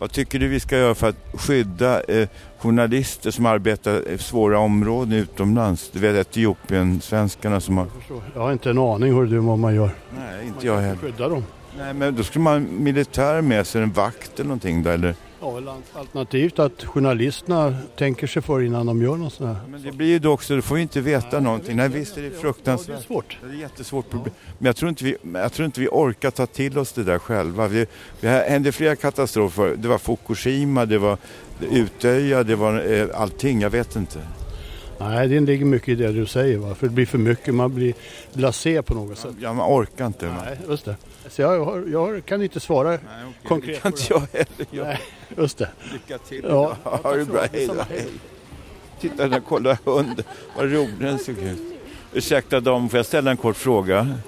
Vad 0.00 0.12
tycker 0.12 0.38
du 0.38 0.48
vi 0.48 0.60
ska 0.60 0.78
göra 0.78 0.94
för 0.94 1.08
att 1.08 1.16
skydda 1.34 2.02
eh, 2.02 2.28
journalister 2.58 3.30
som 3.30 3.46
arbetar 3.46 4.08
i 4.08 4.18
svåra 4.18 4.58
områden 4.58 5.12
utomlands? 5.12 5.90
Du 5.92 5.98
vet 5.98 6.16
Etiopien-svenskarna 6.16 7.60
som 7.60 7.78
har... 7.78 7.86
Jag 8.34 8.40
har 8.40 8.52
inte 8.52 8.70
en 8.70 8.78
aning 8.78 9.14
hur 9.14 9.26
du 9.26 9.38
vad 9.38 9.58
man 9.58 9.74
gör. 9.74 9.90
Nej, 10.18 10.46
inte 10.46 10.66
jag 10.66 10.80
heller. 10.80 10.96
Skydda 10.96 11.28
dem. 11.28 11.44
Nej, 11.78 11.94
men 11.94 12.14
då 12.14 12.22
skulle 12.22 12.42
man 12.42 12.66
ha 12.66 12.72
militär 12.72 13.40
med 13.40 13.66
sig, 13.66 13.82
en 13.82 13.92
vakt 13.92 14.34
eller 14.34 14.48
någonting 14.48 14.82
då, 14.82 14.90
eller? 14.90 15.14
Ja, 15.40 15.76
alternativt 15.92 16.58
att 16.58 16.84
journalisterna 16.84 17.76
tänker 17.96 18.26
sig 18.26 18.42
för 18.42 18.62
innan 18.62 18.86
de 18.86 19.02
gör 19.02 19.16
något 19.16 19.32
sånt 19.32 19.56
här. 19.56 19.68
Men 19.68 19.82
det 19.82 19.92
blir 19.92 20.06
ju 20.06 20.18
då 20.18 20.32
också, 20.32 20.54
du 20.56 20.62
får 20.62 20.76
ju 20.76 20.82
inte 20.82 21.00
veta 21.00 21.40
någonting. 21.40 21.76
Nej, 21.76 21.88
visst 21.88 22.16
är 22.16 22.22
det 22.22 22.30
fruktansvärt. 22.30 22.88
Ja, 22.88 22.94
det 22.94 23.02
är 23.02 23.06
svårt. 23.06 23.38
Det 23.42 23.56
är 23.56 23.60
jättesvårt 23.60 24.10
problem. 24.10 24.34
Men 24.58 24.66
jag 24.66 24.76
tror 24.76 24.88
inte 24.88 25.04
vi, 25.04 25.16
jag 25.34 25.52
tror 25.52 25.66
inte 25.66 25.80
vi 25.80 25.88
orkar 25.88 26.30
ta 26.30 26.46
till 26.46 26.78
oss 26.78 26.92
det 26.92 27.04
där 27.04 27.18
själva. 27.18 27.68
Vi, 27.68 27.86
det 28.20 28.28
hände 28.28 28.72
flera 28.72 28.96
katastrofer. 28.96 29.74
Det 29.76 29.88
var 29.88 29.98
Fukushima, 29.98 30.86
det 30.86 30.98
var 30.98 31.18
Utöja, 31.70 32.42
det 32.42 32.56
var 32.56 32.92
eh, 32.92 33.20
allting. 33.20 33.60
Jag 33.60 33.70
vet 33.70 33.96
inte. 33.96 34.18
Nej, 35.00 35.28
det 35.28 35.40
ligger 35.40 35.64
mycket 35.64 35.88
i 35.88 35.94
det 35.94 36.12
du 36.12 36.26
säger. 36.26 36.58
Va? 36.58 36.74
För 36.74 36.86
det 36.86 36.92
blir 36.92 37.06
för 37.06 37.18
mycket, 37.18 37.54
man 37.54 37.74
blir 37.74 37.94
blasé 38.32 38.82
på 38.82 38.94
något 38.94 39.18
sätt. 39.18 39.30
Ja, 39.40 39.52
man 39.52 39.66
orkar 39.80 40.06
inte. 40.06 40.26
Va? 40.26 40.34
Nej, 40.44 40.58
just 40.68 40.84
det. 40.84 40.96
Så 41.28 41.42
jag, 41.42 41.64
har, 41.64 41.84
jag 41.92 42.24
kan 42.24 42.42
inte 42.42 42.60
svara 42.60 42.88
Nej, 42.90 42.98
konkret. 43.48 43.74
Det 43.74 43.80
kan 43.80 43.92
inte 43.92 44.06
jag 44.12 44.20
heller 44.20 44.66
göra. 44.70 44.86
Nej, 44.88 45.00
just 45.36 45.58
det. 45.58 45.68
Lycka 45.92 46.18
till. 46.18 46.44
Ja, 46.48 46.76
ha 46.82 47.12
det 47.16 47.24
bra. 47.24 47.40
Hej 47.52 47.66
då. 47.66 47.74
Hej. 47.88 48.06
Titta, 49.00 49.28
den 49.28 49.42
kolla 49.48 49.78
hunden. 49.84 50.24
Vad 50.56 50.72
rolig 50.72 50.94
den 51.00 51.18
såg 51.18 51.38
ut. 51.38 51.58
Ursäkta 52.12 52.60
dam, 52.60 52.88
får 52.88 52.96
jag 52.98 53.06
ställa 53.06 53.30
en 53.30 53.36
kort 53.36 53.56
fråga? 53.56 54.18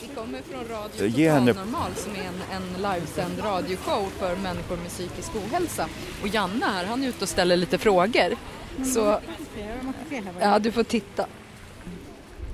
Vi 0.00 0.06
kommer 0.14 0.40
från 0.50 0.76
Radio 0.76 1.06
Ge 1.06 1.30
henne- 1.30 1.52
Total 1.52 1.66
Normal 1.66 1.90
som 1.96 2.12
är 2.12 2.16
en, 2.18 2.62
en 2.62 2.82
livesänd 2.82 3.32
radioshow 3.44 4.08
för 4.18 4.36
människor 4.36 4.76
med 4.76 4.88
psykisk 4.88 5.30
ohälsa. 5.36 5.86
Och 6.22 6.28
Janne 6.28 6.66
här, 6.66 6.84
han 6.84 7.02
är 7.04 7.08
ute 7.08 7.22
och 7.24 7.28
ställer 7.28 7.56
lite 7.56 7.78
frågor. 7.78 8.36
Så 8.84 9.18
ja, 10.40 10.58
du 10.58 10.70
får 10.72 10.82
titta. 10.82 11.26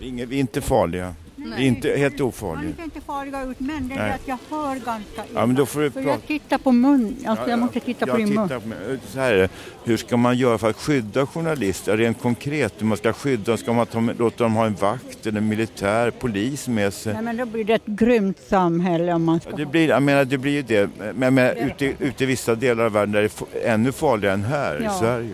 Inga- 0.01 0.27
vi 0.27 0.37
är 0.37 0.41
inte 0.41 0.61
farliga. 0.61 1.15
Vi 1.37 1.53
är 1.65 1.69
inte 1.69 1.89
helt 1.97 2.21
ofarliga. 2.21 2.73
ser 2.77 2.85
inte 2.85 3.01
farliga 3.01 3.43
ut 3.43 3.61
men 3.61 3.89
det 3.89 3.95
är 3.95 3.99
Nej. 3.99 4.11
att 4.13 4.29
jag 4.29 4.39
hör 4.51 4.75
ganska 4.75 4.93
illa. 5.15 5.41
Ja, 5.41 5.47
men 5.47 5.57
då 5.57 5.67
får 5.67 5.81
du 5.81 5.91
För 5.91 6.03
prata. 6.03 6.11
jag 6.15 6.27
tittar 6.27 6.59
på 6.59 6.73
mun, 6.73 7.17
alltså 7.27 7.51
jag 7.51 7.59
måste 7.59 7.81
titta 7.81 8.07
på 8.07 8.13
jag 8.13 8.19
din 8.19 8.35
mun. 8.35 8.49
på- 8.49 8.61
Så 9.09 9.19
här 9.21 9.33
är 9.33 9.39
det. 9.39 9.49
Hur 9.85 9.97
ska 9.97 10.17
man 10.17 10.37
göra 10.39 10.59
för 10.59 10.71
att 10.71 10.77
skydda 10.77 11.27
journalister? 11.27 11.97
Rent 11.97 12.21
konkret, 12.23 12.75
hur 12.79 12.87
man 12.87 12.99
ska 12.99 13.13
skydda 13.13 13.45
dem? 13.45 13.59
Ska 13.59 13.73
man 13.73 13.87
ta, 13.87 14.01
låta 14.19 14.45
dem 14.45 14.55
ha 14.55 14.67
en 14.67 14.75
vakt 14.75 15.27
eller 15.27 15.41
militär, 15.41 16.11
polis 16.11 16.69
med 16.69 16.95
sig? 16.95 17.13
Nej 17.15 17.23
men 17.23 17.37
då 17.37 17.45
blir 17.47 17.65
det 17.65 17.75
ett 17.75 17.87
grymt 17.87 18.39
samhälle 18.49 19.13
om 19.15 19.25
man 19.25 19.41
ska 19.41 19.51
Det 19.57 19.67
blir, 19.67 19.89
jag 19.89 20.03
menar, 20.03 20.25
det 20.25 20.39
blir 20.39 20.53
ju 20.53 20.63
det. 20.63 20.91
Men, 21.15 21.35
men 21.35 21.57
ute, 21.57 21.85
ute 21.99 22.25
i 22.25 22.27
vissa 22.27 22.55
delar 22.55 22.85
av 22.85 22.93
världen 22.93 23.13
där 23.13 23.21
det 23.21 23.27
är 23.27 23.33
f- 23.43 23.65
ännu 23.65 23.93
farligare 23.93 24.35
än 24.35 24.45
här 24.45 24.81
Ja. 24.85 24.97
i 24.97 24.99
Sverige. 24.99 25.33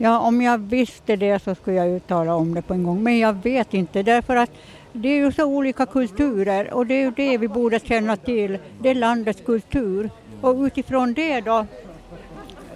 Ja, 0.00 0.18
om 0.18 0.42
jag 0.42 0.58
visste 0.58 1.16
det 1.16 1.42
så 1.42 1.54
skulle 1.54 1.76
jag 1.76 1.88
ju 1.88 2.00
tala 2.00 2.34
om 2.34 2.54
det 2.54 2.62
på 2.62 2.74
en 2.74 2.82
gång. 2.82 3.02
Men 3.02 3.18
jag 3.18 3.32
vet 3.32 3.74
inte 3.74 4.02
därför 4.02 4.36
att 4.36 4.50
det 4.92 5.08
är 5.08 5.16
ju 5.16 5.32
så 5.32 5.44
olika 5.44 5.86
kulturer 5.86 6.74
och 6.74 6.86
det 6.86 6.94
är 6.94 7.00
ju 7.00 7.10
det 7.10 7.38
vi 7.38 7.48
borde 7.48 7.80
känna 7.80 8.16
till. 8.16 8.58
Det 8.80 8.88
är 8.88 8.94
landets 8.94 9.42
kultur. 9.46 10.10
Och 10.40 10.54
utifrån 10.54 11.14
det 11.14 11.40
då 11.40 11.66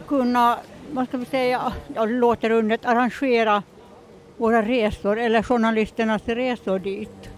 kunna, 0.07 0.59
vad 0.93 1.09
ska 1.09 1.17
vi 1.17 1.25
säga, 1.25 1.73
ja, 1.95 2.07
det 2.07 2.13
låter 2.13 2.51
undet, 2.51 2.87
arrangera 2.87 3.63
våra 4.37 4.63
resor 4.63 5.19
eller 5.19 5.43
journalisternas 5.43 6.23
resor 6.27 6.79
dit. 6.79 7.32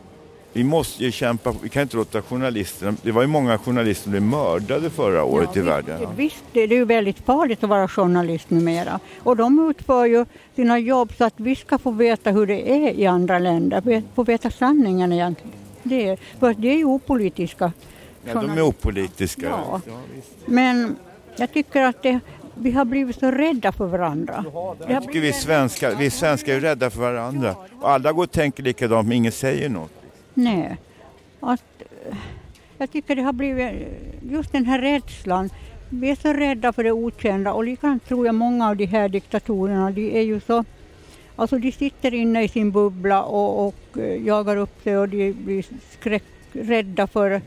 Vi 0.55 0.65
måste 0.65 1.05
ju 1.05 1.13
kämpa, 1.13 1.55
vi 1.63 1.69
kan 1.69 1.83
inte 1.83 1.97
låta 1.97 2.23
journalisterna, 2.23 2.97
det 3.03 3.13
var 3.13 3.23
ju 3.23 3.29
många 3.29 3.59
journalister 3.59 4.03
som 4.03 4.11
blev 4.11 4.23
mördade 4.23 4.91
förra 4.91 5.25
året 5.25 5.57
i 5.57 5.61
världen. 5.61 6.01
Visst, 6.17 6.45
det 6.53 6.61
är 6.61 6.69
ju 6.69 6.85
väldigt 6.85 7.19
farligt 7.19 7.65
att 7.65 7.71
vara 7.71 7.89
journalist 7.89 8.51
numera. 8.51 9.01
Och 9.19 9.37
de 9.37 9.71
utför 9.71 10.07
ju 10.07 10.27
sina 10.57 10.79
jobb 10.79 11.13
så 11.19 11.25
att 11.25 11.35
vi 11.37 11.57
ska 11.57 11.79
få 11.79 11.91
veta 11.91 12.31
hur 12.31 12.47
det 12.47 12.71
är 12.71 12.93
i 12.93 13.07
andra 13.07 13.39
länder, 13.39 14.03
få 14.15 14.23
veta 14.23 14.51
sanningen 14.51 15.13
egentligen. 15.13 15.53
Det 15.83 16.09
är, 16.09 16.19
för 16.41 16.55
det 16.55 16.69
är 16.69 16.77
ju 16.77 16.85
opolitiska 16.85 17.73
Ja, 18.27 18.35
de 18.35 18.51
är 18.51 18.63
opolitiska. 18.63 19.47
Ja. 19.47 19.81
Men 20.47 20.97
jag 21.37 21.53
tycker 21.53 21.83
att 21.83 22.03
det, 22.03 22.21
vi 22.55 22.71
har 22.71 22.85
blivit 22.85 23.21
så 23.21 23.31
rädda 23.31 23.73
för 23.73 23.87
varandra. 23.87 24.45
Jag 24.89 25.03
tycker 25.03 25.21
vi 25.21 25.33
svenskar, 25.33 25.95
vi 25.99 26.11
svenskar 26.11 26.55
är 26.55 26.61
rädda 26.61 26.91
för 26.91 27.01
varandra. 27.01 27.55
Och 27.81 27.91
alla 27.91 28.13
går 28.13 28.23
och 28.23 28.31
tänker 28.31 28.63
likadant 28.63 29.09
men 29.09 29.17
ingen 29.17 29.33
säger 29.33 29.69
något. 29.69 30.04
Nej. 30.35 30.77
Att, 31.41 31.83
eh, 32.09 32.17
jag 32.79 32.91
tycker 32.91 33.17
det 33.17 33.23
har 33.23 33.33
blivit 33.33 33.73
just 34.31 34.53
den 34.53 34.67
här 34.67 34.79
rädslan. 34.79 35.51
Vi 35.89 36.11
är 36.11 36.15
så 36.17 36.33
rädda 36.33 36.73
för 36.73 36.85
det 36.85 36.93
okända 36.93 37.53
och 37.53 37.65
likadant 37.65 38.05
tror 38.05 38.27
jag 38.27 38.35
många 38.35 38.69
av 38.69 38.77
de 38.77 38.87
här 38.87 39.09
diktatorerna, 39.09 39.91
de 39.91 40.19
är 40.19 40.23
ju 40.23 40.41
så 40.41 40.65
Alltså 41.37 41.59
de 41.59 41.73
sitter 41.73 42.15
inne 42.15 42.43
i 42.43 42.49
sin 42.49 42.71
bubbla 42.71 43.23
och, 43.23 43.67
och 43.67 43.99
eh, 43.99 44.27
jagar 44.27 44.57
upp 44.57 44.83
sig 44.83 44.99
och 44.99 45.09
de 45.09 45.33
blir 45.33 45.67
skräckrädda 45.91 47.07
för 47.07 47.41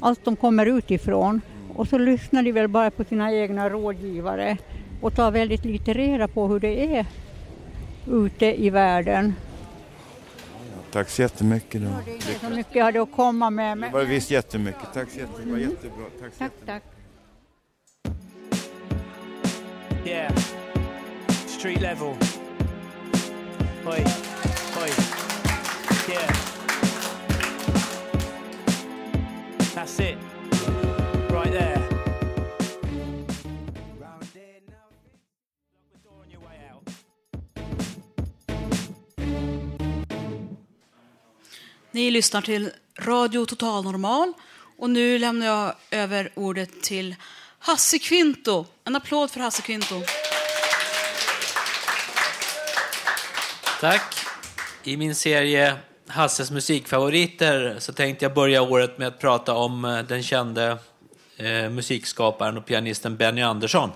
allt 0.00 0.24
de 0.24 0.36
kommer 0.36 0.66
utifrån. 0.66 1.40
Och 1.74 1.88
så 1.88 1.98
lyssnar 1.98 2.42
de 2.42 2.52
väl 2.52 2.68
bara 2.68 2.90
på 2.90 3.04
sina 3.04 3.32
egna 3.32 3.68
rådgivare 3.68 4.56
och 5.00 5.14
tar 5.14 5.30
väldigt 5.30 5.64
lite 5.64 5.92
reda 5.92 6.28
på 6.28 6.46
hur 6.46 6.60
det 6.60 6.96
är 6.96 7.06
ute 8.10 8.62
i 8.64 8.70
världen. 8.70 9.34
Tack 10.94 11.08
så 11.08 11.22
jättemycket. 11.22 11.82
Då. 11.82 11.88
Det 12.04 12.10
är 12.10 12.14
inte 12.14 12.38
så 12.40 12.50
mycket 12.50 12.74
jag 12.74 12.84
hade 12.84 13.02
att 13.02 13.12
komma 13.12 13.50
med. 13.50 13.76
Det 13.76 13.80
Men... 13.80 13.92
var 13.92 14.04
visst 14.04 14.30
jättemycket. 14.30 14.92
Tack 14.94 15.10
så 15.10 15.18
jättemycket. 15.18 15.46
Det 15.46 15.52
var 15.52 15.58
jättebra. 15.58 16.04
Tack 16.20 16.32
så 16.32 16.38
Tack, 16.38 16.52
tack. 16.66 16.82
Yeah. 20.06 20.36
Street 21.46 21.80
level. 21.80 22.14
Oi. 23.86 24.04
Oi. 24.82 24.90
Yeah. 26.08 26.34
That's 29.74 30.00
it. 30.00 30.18
Right 31.30 31.52
there. 31.52 31.93
Ni 41.94 42.10
lyssnar 42.10 42.42
till 42.42 42.70
Radio 42.98 43.46
Total 43.46 43.84
Normal 43.84 44.32
och 44.78 44.90
nu 44.90 45.18
lämnar 45.18 45.46
jag 45.46 45.74
över 45.90 46.32
ordet 46.34 46.82
till 46.82 47.14
Hasse 47.58 47.98
Kvinto. 47.98 48.66
En 48.84 48.96
applåd 48.96 49.30
för 49.30 49.40
Hasse 49.40 49.62
Kvinto. 49.62 50.02
Tack. 53.80 54.14
I 54.84 54.96
min 54.96 55.14
serie 55.14 55.76
Hasses 56.06 56.50
musikfavoriter 56.50 57.76
så 57.78 57.92
tänkte 57.92 58.24
jag 58.24 58.34
börja 58.34 58.62
året 58.62 58.98
med 58.98 59.08
att 59.08 59.20
prata 59.20 59.54
om 59.54 59.84
eh, 59.84 59.98
den 59.98 60.22
kände 60.22 60.78
eh, 61.36 61.70
musikskaparen 61.70 62.56
och 62.56 62.66
pianisten 62.66 63.16
Benny 63.16 63.42
Andersson. 63.42 63.90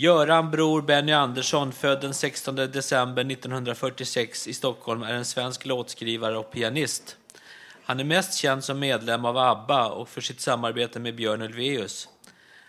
Göran 0.00 0.50
Bror 0.50 0.82
Benny 0.82 1.12
Andersson, 1.12 1.72
född 1.72 2.00
den 2.00 2.14
16 2.14 2.54
december 2.54 3.32
1946 3.32 4.48
i 4.48 4.54
Stockholm, 4.54 5.02
är 5.02 5.14
en 5.14 5.24
svensk 5.24 5.66
låtskrivare 5.66 6.38
och 6.38 6.50
pianist. 6.50 7.16
Han 7.84 8.00
är 8.00 8.04
mest 8.04 8.34
känd 8.34 8.64
som 8.64 8.78
medlem 8.78 9.24
av 9.24 9.38
ABBA 9.38 9.88
och 9.88 10.08
för 10.08 10.20
sitt 10.20 10.40
samarbete 10.40 11.00
med 11.00 11.14
Björn 11.14 11.42
Ulvaeus. 11.42 12.08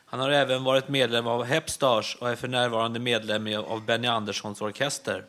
Han 0.06 0.20
har 0.20 0.30
även 0.30 0.64
varit 0.64 0.88
medlem 0.88 1.28
av 1.28 1.44
Hepstars 1.44 2.18
och 2.20 2.30
är 2.30 2.36
för 2.36 2.48
närvarande 2.48 3.00
medlem 3.00 3.48
av 3.68 3.86
Benny 3.86 4.08
Anderssons 4.08 4.62
orkester. 4.62 5.26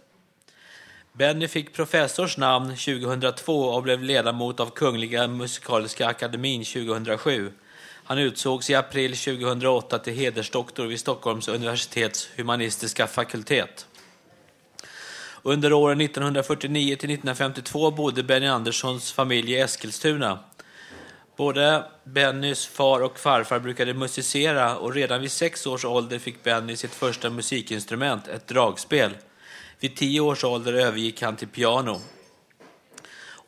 Benny 1.12 1.48
fick 1.48 1.72
professors 1.72 2.36
namn 2.36 2.68
2002 2.68 3.64
och 3.64 3.82
blev 3.82 4.02
ledamot 4.02 4.60
av 4.60 4.70
Kungliga 4.70 5.28
Musikaliska 5.28 6.06
Akademin 6.06 6.64
2007. 6.64 7.52
Han 8.10 8.18
utsågs 8.18 8.70
i 8.70 8.74
april 8.74 9.16
2008 9.16 9.98
till 9.98 10.14
hedersdoktor 10.14 10.86
vid 10.86 11.00
Stockholms 11.00 11.48
universitets 11.48 12.28
humanistiska 12.36 13.06
fakultet. 13.06 13.86
Under 15.42 15.72
åren 15.72 16.00
1949 16.00 16.96
till 16.96 17.10
1952 17.10 17.90
bodde 17.90 18.22
Benny 18.22 18.46
Anderssons 18.46 19.12
familj 19.12 19.52
i 19.52 19.60
Eskilstuna. 19.60 20.38
Både 21.36 21.84
Bennys 22.04 22.66
far 22.66 23.00
och 23.00 23.18
farfar 23.18 23.58
brukade 23.58 23.94
musicera 23.94 24.76
och 24.76 24.94
redan 24.94 25.20
vid 25.20 25.32
sex 25.32 25.66
års 25.66 25.84
ålder 25.84 26.18
fick 26.18 26.42
Benny 26.42 26.76
sitt 26.76 26.94
första 26.94 27.30
musikinstrument, 27.30 28.28
ett 28.28 28.48
dragspel. 28.48 29.10
Vid 29.80 29.96
tio 29.96 30.20
års 30.20 30.44
ålder 30.44 30.72
övergick 30.72 31.22
han 31.22 31.36
till 31.36 31.48
piano. 31.48 32.00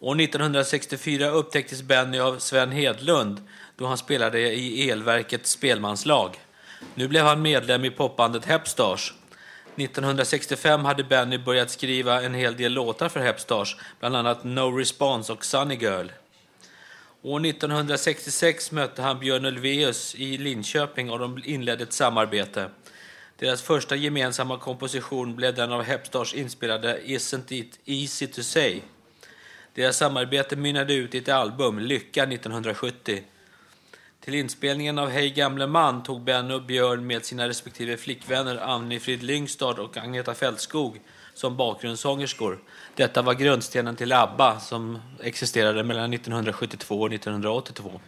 År 0.01 0.21
1964 0.21 1.31
upptäcktes 1.31 1.83
Benny 1.83 2.19
av 2.19 2.39
Sven 2.39 2.73
Hedlund 2.73 3.41
då 3.83 3.89
han 3.89 3.99
spelade 3.99 4.41
i 4.41 4.91
Elverkets 4.91 5.51
spelmanslag. 5.51 6.41
Nu 6.95 7.09
blev 7.09 7.25
han 7.25 7.43
medlem 7.43 7.85
i 7.85 7.91
popbandet 7.91 8.45
Hepstars. 8.45 9.15
1965 9.77 10.85
hade 10.85 11.05
Benny 11.05 11.39
börjat 11.39 11.71
skriva 11.71 12.23
en 12.23 12.35
hel 12.35 12.57
del 12.57 12.73
låtar 12.73 13.09
för 13.09 13.21
Hepstars, 13.21 13.77
bland 14.01 14.17
annat 14.17 14.45
No 14.45 14.79
Response 14.79 15.33
och 15.33 15.45
Sunny 15.45 15.75
Girl. 15.75 16.07
År 17.23 17.47
1966 17.47 18.73
mötte 18.73 19.03
han 19.03 19.19
Björn 19.19 19.45
Ulvaeus 19.45 20.15
i 20.15 20.39
Linköping 20.39 21.11
och 21.11 21.19
de 21.19 21.43
inledde 21.45 21.83
ett 21.83 21.93
samarbete. 21.93 22.71
Deras 23.39 23.63
första 23.63 23.97
gemensamma 23.97 24.59
komposition 24.59 25.37
blev 25.37 25.55
den 25.55 25.73
av 25.73 25.83
Hepstars 25.83 26.35
inspelade 26.35 27.01
Isn't 27.05 27.53
it 27.53 27.79
easy 27.85 28.27
to 28.27 28.43
say? 28.43 28.81
Deras 29.75 29.97
samarbete 29.97 30.57
mynnade 30.57 30.95
ut 30.95 31.15
i 31.15 31.19
ett 31.19 31.29
album, 31.29 31.79
Lycka 31.79 32.23
1970. 32.23 33.23
Till 34.25 34.35
inspelningen 34.35 34.99
av 34.99 35.09
Hej 35.09 35.31
gamle 35.31 35.67
man 35.67 36.03
tog 36.03 36.25
Benny 36.25 36.55
och 36.55 36.63
Björn 36.63 37.07
med 37.07 37.25
sina 37.25 37.49
respektive 37.49 37.97
flickvänner 37.97 38.57
Anni-Frid 38.57 39.23
Lyngstad 39.23 39.79
och 39.79 39.97
Agneta 39.97 40.35
Fältskog 40.35 41.01
som 41.35 41.57
bakgrundssångerskor. 41.57 42.59
Detta 42.95 43.23
var 43.23 43.35
grundstenen 43.35 43.97
till 43.97 44.13
ABBA 44.13 44.61
som 44.61 44.99
existerade 45.21 45.85
mellan 45.85 46.13
1972 46.13 47.01
och 47.01 47.13
1982. 47.13 48.01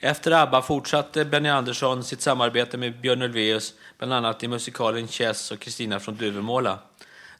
Efter 0.00 0.30
ABBA 0.30 0.62
fortsatte 0.62 1.24
Benny 1.24 1.48
Andersson 1.48 2.04
sitt 2.04 2.20
samarbete 2.20 2.76
med 2.78 3.00
Björn 3.00 3.22
Ulvaeus, 3.22 3.74
bland 3.98 4.12
annat 4.12 4.42
i 4.42 4.48
musikalen 4.48 5.08
Chess 5.08 5.50
och 5.50 5.58
Kristina 5.58 6.00
från 6.00 6.16
Duvemåla. 6.16 6.78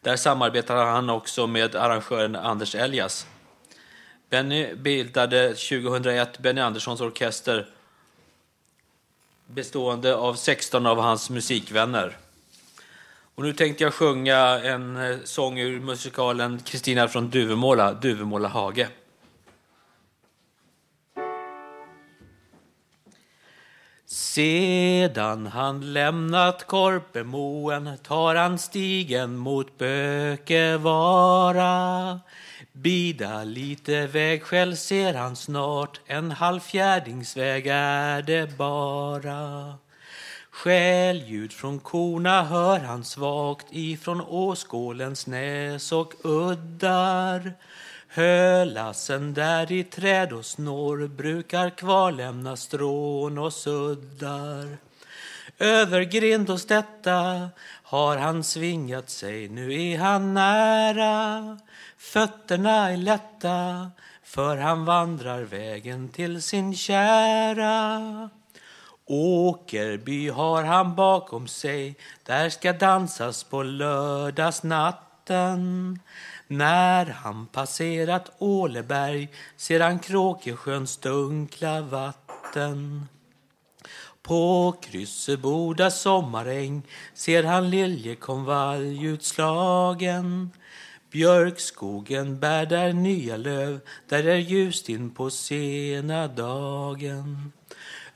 Där 0.00 0.16
samarbetade 0.16 0.80
han 0.80 1.10
också 1.10 1.46
med 1.46 1.76
arrangören 1.76 2.36
Anders 2.36 2.74
Elias. 2.74 3.26
Benny 4.30 4.74
bildade 4.74 5.48
2001 5.48 6.38
Benny 6.38 6.60
Anderssons 6.60 7.00
orkester 7.00 7.66
bestående 9.46 10.16
av 10.16 10.34
16 10.34 10.86
av 10.86 11.00
hans 11.00 11.30
musikvänner. 11.30 12.16
Och 13.34 13.42
nu 13.42 13.52
tänkte 13.52 13.84
jag 13.84 13.94
sjunga 13.94 14.38
en 14.60 14.96
eh, 14.96 15.16
sång 15.24 15.58
ur 15.58 15.80
musikalen 15.80 16.58
Kristina 16.58 17.08
från 17.08 17.30
Duvemåla, 17.30 17.92
Duvemåla 17.92 18.48
hage. 18.48 18.88
Sedan 24.06 25.46
han 25.46 25.92
lämnat 25.92 26.66
Korpemoen 26.66 27.98
tar 28.02 28.34
han 28.34 28.58
stigen 28.58 29.36
mot 29.36 29.78
Bökevara. 29.78 31.00
Bida 32.78 33.44
lite 33.44 34.06
vägskäl 34.06 34.76
ser 34.76 35.14
han 35.14 35.36
snart, 35.36 36.00
en 36.06 36.30
halvfjärdingsväg 36.30 37.66
är 37.70 38.22
det 38.22 38.58
bara. 38.58 39.74
Skälljud 40.50 41.52
från 41.52 41.78
korna 41.78 42.42
hör 42.42 42.78
han 42.78 43.04
svagt 43.04 43.66
ifrån 43.70 44.20
Åskålens 44.20 45.26
näs 45.26 45.92
och 45.92 46.12
uddar. 46.24 47.52
Hölassen 48.08 49.34
där 49.34 49.72
i 49.72 49.84
träd 49.84 50.32
och 50.32 50.46
snår 50.46 51.08
brukar 51.08 51.70
kvarlämna 51.70 52.56
strån 52.56 53.38
och 53.38 53.52
suddar. 53.52 54.76
Över 55.58 56.02
grind 56.02 56.50
och 56.50 56.60
stätta 56.60 57.48
har 57.82 58.16
han 58.16 58.44
svingat 58.44 59.10
sig, 59.10 59.48
nu 59.48 59.74
är 59.74 59.98
han 59.98 60.34
nära. 60.34 61.58
Fötterna 61.98 62.90
är 62.90 62.96
lätta, 62.96 63.90
för 64.22 64.56
han 64.56 64.84
vandrar 64.84 65.42
vägen 65.42 66.08
till 66.08 66.42
sin 66.42 66.74
kära. 66.74 68.30
Åkerby 69.06 70.28
har 70.28 70.62
han 70.62 70.94
bakom 70.94 71.48
sig, 71.48 71.96
där 72.24 72.50
ska 72.50 72.72
dansas 72.72 73.44
på 73.44 73.62
lördagsnatten. 73.62 75.98
När 76.46 77.06
han 77.06 77.46
passerat 77.46 78.32
Åleberg 78.38 79.28
ser 79.56 79.80
han 79.80 79.98
Kråkesjöns 79.98 80.96
dunkla 80.96 81.80
vatten. 81.80 83.08
På 84.22 84.74
Krysseboda 84.82 85.90
sommaräng 85.90 86.82
ser 87.14 87.44
han 87.44 87.70
liljekonvalj 87.70 89.06
utslagen. 89.06 90.50
Björkskogen 91.16 92.38
bär 92.40 92.66
där 92.66 92.92
nya 92.92 93.36
löv, 93.36 93.80
där 94.08 94.26
är 94.26 94.36
ljust 94.36 94.88
in 94.88 95.10
på 95.10 95.30
sena 95.30 96.28
dagen. 96.28 97.52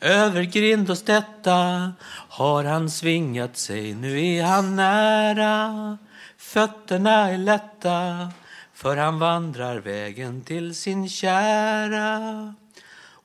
Över 0.00 0.42
grind 0.42 0.90
och 0.90 0.98
stätta 0.98 1.92
har 2.28 2.64
han 2.64 2.90
svingat 2.90 3.56
sig, 3.56 3.94
nu 3.94 4.26
är 4.26 4.44
han 4.44 4.76
nära. 4.76 5.98
Fötterna 6.36 7.30
är 7.30 7.38
lätta, 7.38 8.32
för 8.74 8.96
han 8.96 9.18
vandrar 9.18 9.76
vägen 9.76 10.40
till 10.40 10.74
sin 10.74 11.08
kära. 11.08 12.54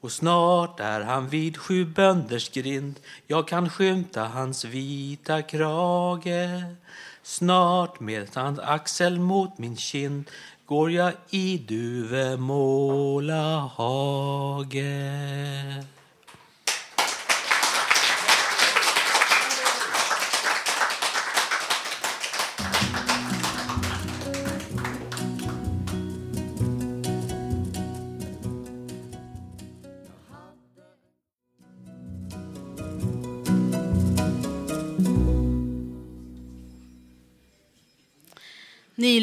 Och 0.02 0.12
snart 0.12 0.80
är 0.80 1.02
han 1.02 1.30
vid 1.30 1.58
sju 1.58 1.86
bönders 1.86 2.50
grind, 2.50 3.00
jag 3.28 3.48
kan 3.48 3.70
skymta 3.70 4.24
hans 4.24 4.66
vita 4.66 5.42
krage. 5.42 6.64
Snart 7.26 8.00
med 8.00 8.28
hans 8.36 8.60
axel 8.60 9.20
mot 9.20 9.58
min 9.58 9.76
kind 9.76 10.30
går 10.66 10.92
jag 10.92 11.14
i 11.30 11.58
Duvemåla 11.58 13.72
hage. 13.78 15.86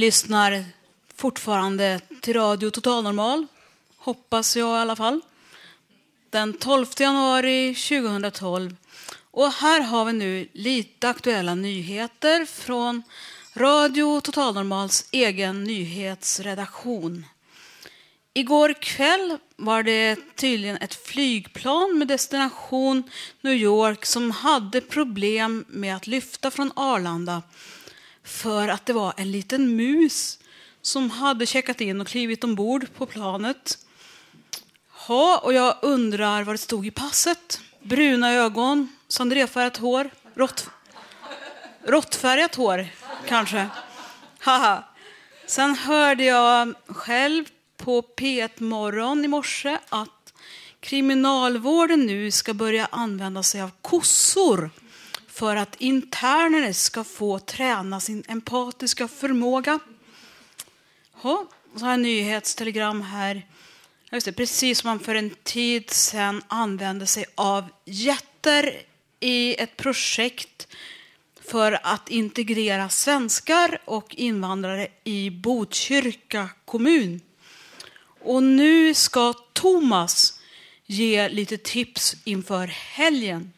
Lyssnar 0.02 0.64
fortfarande 1.16 2.00
till 2.20 2.34
Radio 2.34 2.70
Total 2.70 3.04
Normal, 3.04 3.46
hoppas 3.96 4.56
jag 4.56 4.78
i 4.78 4.80
alla 4.80 4.96
fall. 4.96 5.20
Den 6.30 6.52
12 6.52 6.86
januari 6.98 7.74
2012. 7.74 8.76
Och 9.30 9.52
här 9.52 9.80
har 9.80 10.04
vi 10.04 10.12
nu 10.12 10.48
lite 10.52 11.08
aktuella 11.08 11.54
nyheter 11.54 12.44
från 12.44 13.02
Radio 13.54 14.20
Total 14.20 14.54
Normals 14.54 15.08
egen 15.10 15.64
nyhetsredaktion. 15.64 17.26
Igår 18.34 18.74
kväll 18.80 19.38
var 19.56 19.82
det 19.82 20.16
tydligen 20.36 20.76
ett 20.76 20.94
flygplan 20.94 21.98
med 21.98 22.08
destination 22.08 23.02
New 23.40 23.54
York 23.54 24.04
som 24.06 24.30
hade 24.30 24.80
problem 24.80 25.64
med 25.68 25.96
att 25.96 26.06
lyfta 26.06 26.50
från 26.50 26.72
Arlanda 26.76 27.42
för 28.24 28.68
att 28.68 28.86
det 28.86 28.92
var 28.92 29.14
en 29.16 29.32
liten 29.32 29.76
mus 29.76 30.38
som 30.82 31.10
hade 31.10 31.46
checkat 31.46 31.80
in 31.80 32.00
och 32.00 32.06
klivit 32.06 32.44
ombord 32.44 32.86
på 32.96 33.06
planet. 33.06 33.78
Ha, 34.88 35.38
och 35.38 35.52
jag 35.52 35.76
undrar 35.82 36.42
vad 36.42 36.54
det 36.54 36.58
stod 36.58 36.86
i 36.86 36.90
passet. 36.90 37.60
Bruna 37.82 38.32
ögon, 38.32 38.88
sandrefärgat 39.08 39.76
hår, 39.76 40.10
rått, 40.34 40.70
råttfärgat 41.84 42.54
hår 42.54 42.86
kanske. 43.28 43.68
Haha. 44.38 44.84
Sen 45.46 45.74
hörde 45.74 46.24
jag 46.24 46.74
själv 46.86 47.44
på 47.76 48.02
P1 48.02 48.62
Morgon 48.62 49.24
i 49.24 49.28
morse 49.28 49.78
att 49.88 50.32
kriminalvården 50.80 52.06
nu 52.06 52.30
ska 52.30 52.54
börja 52.54 52.88
använda 52.90 53.42
sig 53.42 53.62
av 53.62 53.70
kossor 53.82 54.70
för 55.32 55.56
att 55.56 55.76
interner 55.80 56.72
ska 56.72 57.04
få 57.04 57.38
träna 57.38 58.00
sin 58.00 58.24
empatiska 58.28 59.08
förmåga. 59.08 59.78
Ja, 61.22 61.46
så 61.76 61.84
har 61.84 61.90
jag 61.90 62.00
nyhetstelegram 62.00 63.02
här. 63.02 63.46
Just 64.10 64.26
det, 64.26 64.32
precis 64.32 64.78
som 64.78 64.88
man 64.88 65.00
för 65.00 65.14
en 65.14 65.30
tid 65.42 65.90
sedan 65.90 66.42
använde 66.48 67.06
sig 67.06 67.24
av 67.34 67.64
jätter 67.84 68.82
i 69.20 69.54
ett 69.62 69.76
projekt 69.76 70.68
för 71.40 71.80
att 71.82 72.08
integrera 72.08 72.88
svenskar 72.88 73.78
och 73.84 74.14
invandrare 74.14 74.88
i 75.04 75.30
Botkyrka 75.30 76.48
kommun. 76.64 77.20
Och 78.20 78.42
nu 78.42 78.94
ska 78.94 79.32
Thomas 79.32 80.40
ge 80.86 81.28
lite 81.28 81.56
tips 81.58 82.16
inför 82.24 82.66
helgen. 82.66 83.52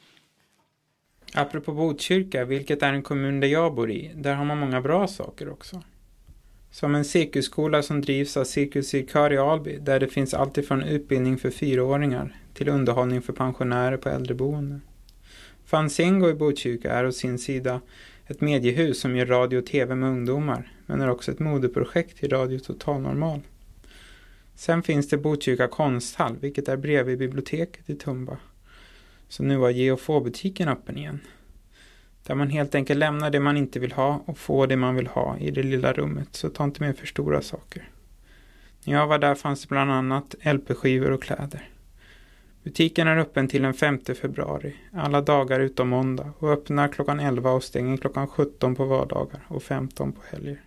Apropå 1.37 1.73
Botkyrka, 1.73 2.45
vilket 2.45 2.83
är 2.83 2.93
en 2.93 3.03
kommun 3.03 3.41
där 3.41 3.49
jag 3.49 3.75
bor 3.75 3.91
i, 3.91 4.11
där 4.15 4.35
har 4.35 4.45
man 4.45 4.59
många 4.59 4.81
bra 4.81 5.09
saker 5.09 5.49
också. 5.49 5.83
Som 6.71 6.95
en 6.95 7.05
cirkusskola 7.05 7.83
som 7.83 8.01
drivs 8.01 8.37
av 8.37 8.45
Cirkus 8.45 8.89
Cirkör 8.89 9.33
i 9.33 9.39
Alby, 9.39 9.79
där 9.79 10.01
det 10.01 10.09
finns 10.09 10.35
alltifrån 10.35 10.83
utbildning 10.83 11.39
för 11.39 11.51
fyraåringar 11.51 12.37
till 12.55 12.69
underhållning 12.69 13.23
för 13.23 13.33
pensionärer 13.33 13.97
på 13.97 14.09
äldreboende. 14.09 14.81
Fanzingo 15.65 16.29
i 16.29 16.35
Botkyrka 16.35 16.93
är 16.93 17.05
å 17.05 17.13
sin 17.13 17.39
sida 17.39 17.81
ett 18.27 18.41
mediehus 18.41 19.01
som 19.01 19.17
gör 19.17 19.27
radio 19.27 19.59
och 19.59 19.67
tv 19.67 19.95
med 19.95 20.09
ungdomar, 20.09 20.73
men 20.87 21.01
är 21.01 21.11
också 21.11 21.33
ett 21.33 21.39
modeprojekt 21.39 22.25
i 22.25 22.29
Radio 22.29 22.59
Total 22.59 23.01
Normal. 23.01 23.41
Sen 24.55 24.83
finns 24.83 25.09
det 25.09 25.17
Botkyrka 25.17 25.69
konsthall, 25.69 26.37
vilket 26.41 26.69
är 26.69 26.77
bredvid 26.77 27.19
biblioteket 27.19 27.91
i 27.91 27.95
Tumba. 27.95 28.39
Så 29.29 29.43
nu 29.43 29.57
har 29.59 29.71
geofobutiken 29.71 30.69
öppen 30.69 30.99
igen. 30.99 31.21
Där 32.27 32.35
man 32.35 32.51
helt 32.51 32.75
enkelt 32.75 32.99
lämnar 32.99 33.31
det 33.31 33.41
man 33.41 33.57
inte 33.57 33.79
vill 33.79 33.93
ha 33.93 34.23
och 34.25 34.39
får 34.39 34.67
det 34.67 34.77
man 34.77 34.95
vill 34.95 35.07
ha 35.07 35.39
i 35.39 35.51
det 35.51 35.63
lilla 35.63 35.93
rummet, 35.93 36.29
så 36.31 36.49
ta 36.49 36.65
inte 36.65 36.83
med 36.83 36.99
för 36.99 37.07
stora 37.07 37.43
saker. 37.43 37.89
När 38.85 38.95
jag 38.95 39.07
var 39.07 39.19
där 39.19 39.35
fanns 39.35 39.63
det 39.63 39.69
bland 39.69 39.93
annat 39.93 40.35
LP-skivor 40.43 41.11
och 41.11 41.23
kläder. 41.23 41.69
Butiken 42.63 43.09
är 43.09 43.17
öppen 43.17 43.49
till 43.49 43.63
den 43.63 43.75
5 43.75 43.99
februari, 44.21 44.75
alla 44.93 45.21
dagar 45.21 45.61
utom 45.61 45.89
måndag 45.89 46.33
och 46.39 46.53
öppnar 46.53 46.89
klockan 46.89 47.21
11 47.21 47.51
och 47.51 47.65
stänger 47.65 47.97
klockan 47.97 48.29
17 48.29 48.75
på 48.75 48.85
vardagar 48.85 49.41
och 49.49 49.63
15 49.63 50.13
på 50.13 50.21
helger. 50.31 50.64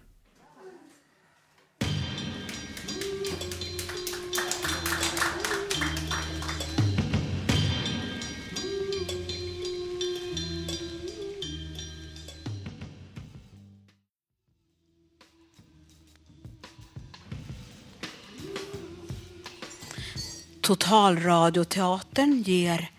Totalradioteatern 20.68 22.42
ger 22.42 22.92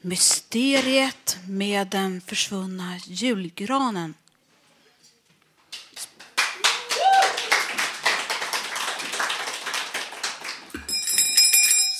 Mysteriet 0.00 1.36
med 1.48 1.86
den 1.86 2.20
försvunna 2.20 2.98
julgranen. 3.06 4.14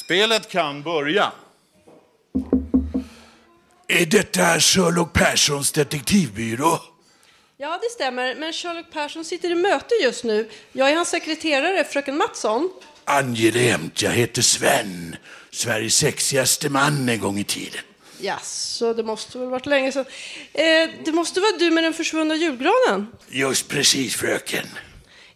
Spelet 0.04 0.48
kan 0.48 0.82
börja. 0.82 1.32
Är 3.88 4.06
detta 4.06 4.60
Sherlock 4.60 5.12
Perssons 5.12 5.72
detektivbyrå? 5.72 6.78
Ja, 7.56 7.78
det 7.82 7.90
stämmer. 7.90 8.34
Men 8.34 8.52
Sherlock 8.52 8.90
Persson 8.92 9.24
sitter 9.24 9.50
i 9.50 9.54
möte 9.54 9.94
just 10.02 10.24
nu. 10.24 10.50
Jag 10.72 10.90
är 10.90 10.96
hans 10.96 11.08
sekreterare, 11.08 11.84
fröken 11.84 12.16
Mattsson. 12.16 12.70
Angenämt, 13.06 14.02
jag 14.02 14.10
heter 14.10 14.42
Sven. 14.42 15.16
Sveriges 15.50 15.94
sexigaste 15.96 16.68
man 16.68 17.08
en 17.08 17.20
gång 17.20 17.38
i 17.38 17.44
tiden. 17.44 17.80
Ja, 18.20 18.38
så 18.42 18.92
det 18.92 19.02
måste 19.02 19.38
väl 19.38 19.48
varit 19.48 19.66
länge 19.66 19.92
sedan. 19.92 20.04
Eh, 20.52 20.88
det 21.04 21.12
måste 21.12 21.40
vara 21.40 21.52
du 21.58 21.70
med 21.70 21.84
den 21.84 21.92
försvunna 21.94 22.34
julgranen. 22.34 23.06
Just 23.28 23.68
precis, 23.68 24.16
fröken. 24.16 24.66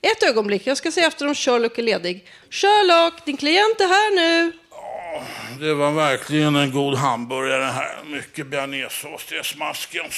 Ett 0.03 0.23
ögonblick, 0.23 0.67
jag 0.67 0.77
ska 0.77 0.93
se 0.93 1.01
efter 1.01 1.27
om 1.29 1.35
Sherlock 1.35 1.79
är 1.79 1.83
ledig. 1.83 2.25
Sherlock, 2.51 3.25
din 3.27 3.37
klient 3.37 3.81
är 3.81 3.87
här 3.87 4.17
nu. 4.17 4.53
Det 5.61 5.75
var 5.75 5.93
verkligen 5.93 6.57
en 6.57 6.71
god 6.73 6.95
hamburgare 6.95 7.65
här. 7.65 7.99
Mycket 8.07 8.47
bearnaisesås, 8.47 9.27
det 9.29 9.37
är 9.37 9.43
smaskens. 9.43 10.15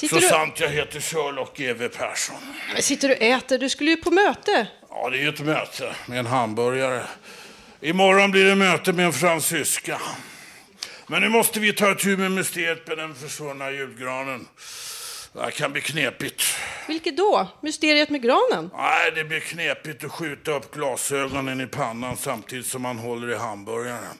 Sitter 0.00 0.14
Så 0.14 0.20
du- 0.20 0.28
sant 0.28 0.60
jag 0.60 0.68
heter 0.68 1.00
Sherlock 1.00 1.60
E.V. 1.60 1.88
Persson. 1.88 2.36
Men 2.72 2.82
sitter 2.82 3.08
du 3.08 3.14
och 3.14 3.22
äter? 3.22 3.58
Du 3.58 3.68
skulle 3.68 3.90
ju 3.90 3.96
på 3.96 4.10
möte. 4.10 4.66
Ja, 4.98 5.10
det 5.10 5.22
är 5.22 5.28
ett 5.28 5.40
möte 5.40 5.94
med 6.06 6.18
en 6.18 6.26
hamburgare. 6.26 7.06
Imorgon 7.80 8.30
blir 8.30 8.44
det 8.44 8.54
möte 8.54 8.92
med 8.92 9.06
en 9.06 9.12
fransyska. 9.12 10.00
Men 11.06 11.22
nu 11.22 11.28
måste 11.28 11.60
vi 11.60 11.72
ta 11.72 11.94
tur 11.94 12.16
med 12.16 12.30
mysteriet 12.30 12.86
med 12.86 12.98
den 12.98 13.14
försvunna 13.14 13.70
julgranen. 13.70 14.48
Det 15.32 15.42
här 15.42 15.50
kan 15.50 15.72
bli 15.72 15.80
knepigt. 15.80 16.42
Vilket 16.88 17.16
då? 17.16 17.48
Mysteriet 17.60 18.10
med 18.10 18.22
granen? 18.22 18.70
Nej, 18.76 19.12
det 19.14 19.24
blir 19.24 19.40
knepigt 19.40 20.04
att 20.04 20.12
skjuta 20.12 20.50
upp 20.50 20.74
glasögonen 20.74 21.60
i 21.60 21.66
pannan 21.66 22.16
samtidigt 22.16 22.66
som 22.66 22.82
man 22.82 22.98
håller 22.98 23.30
i 23.32 23.36
hamburgaren. 23.36 24.18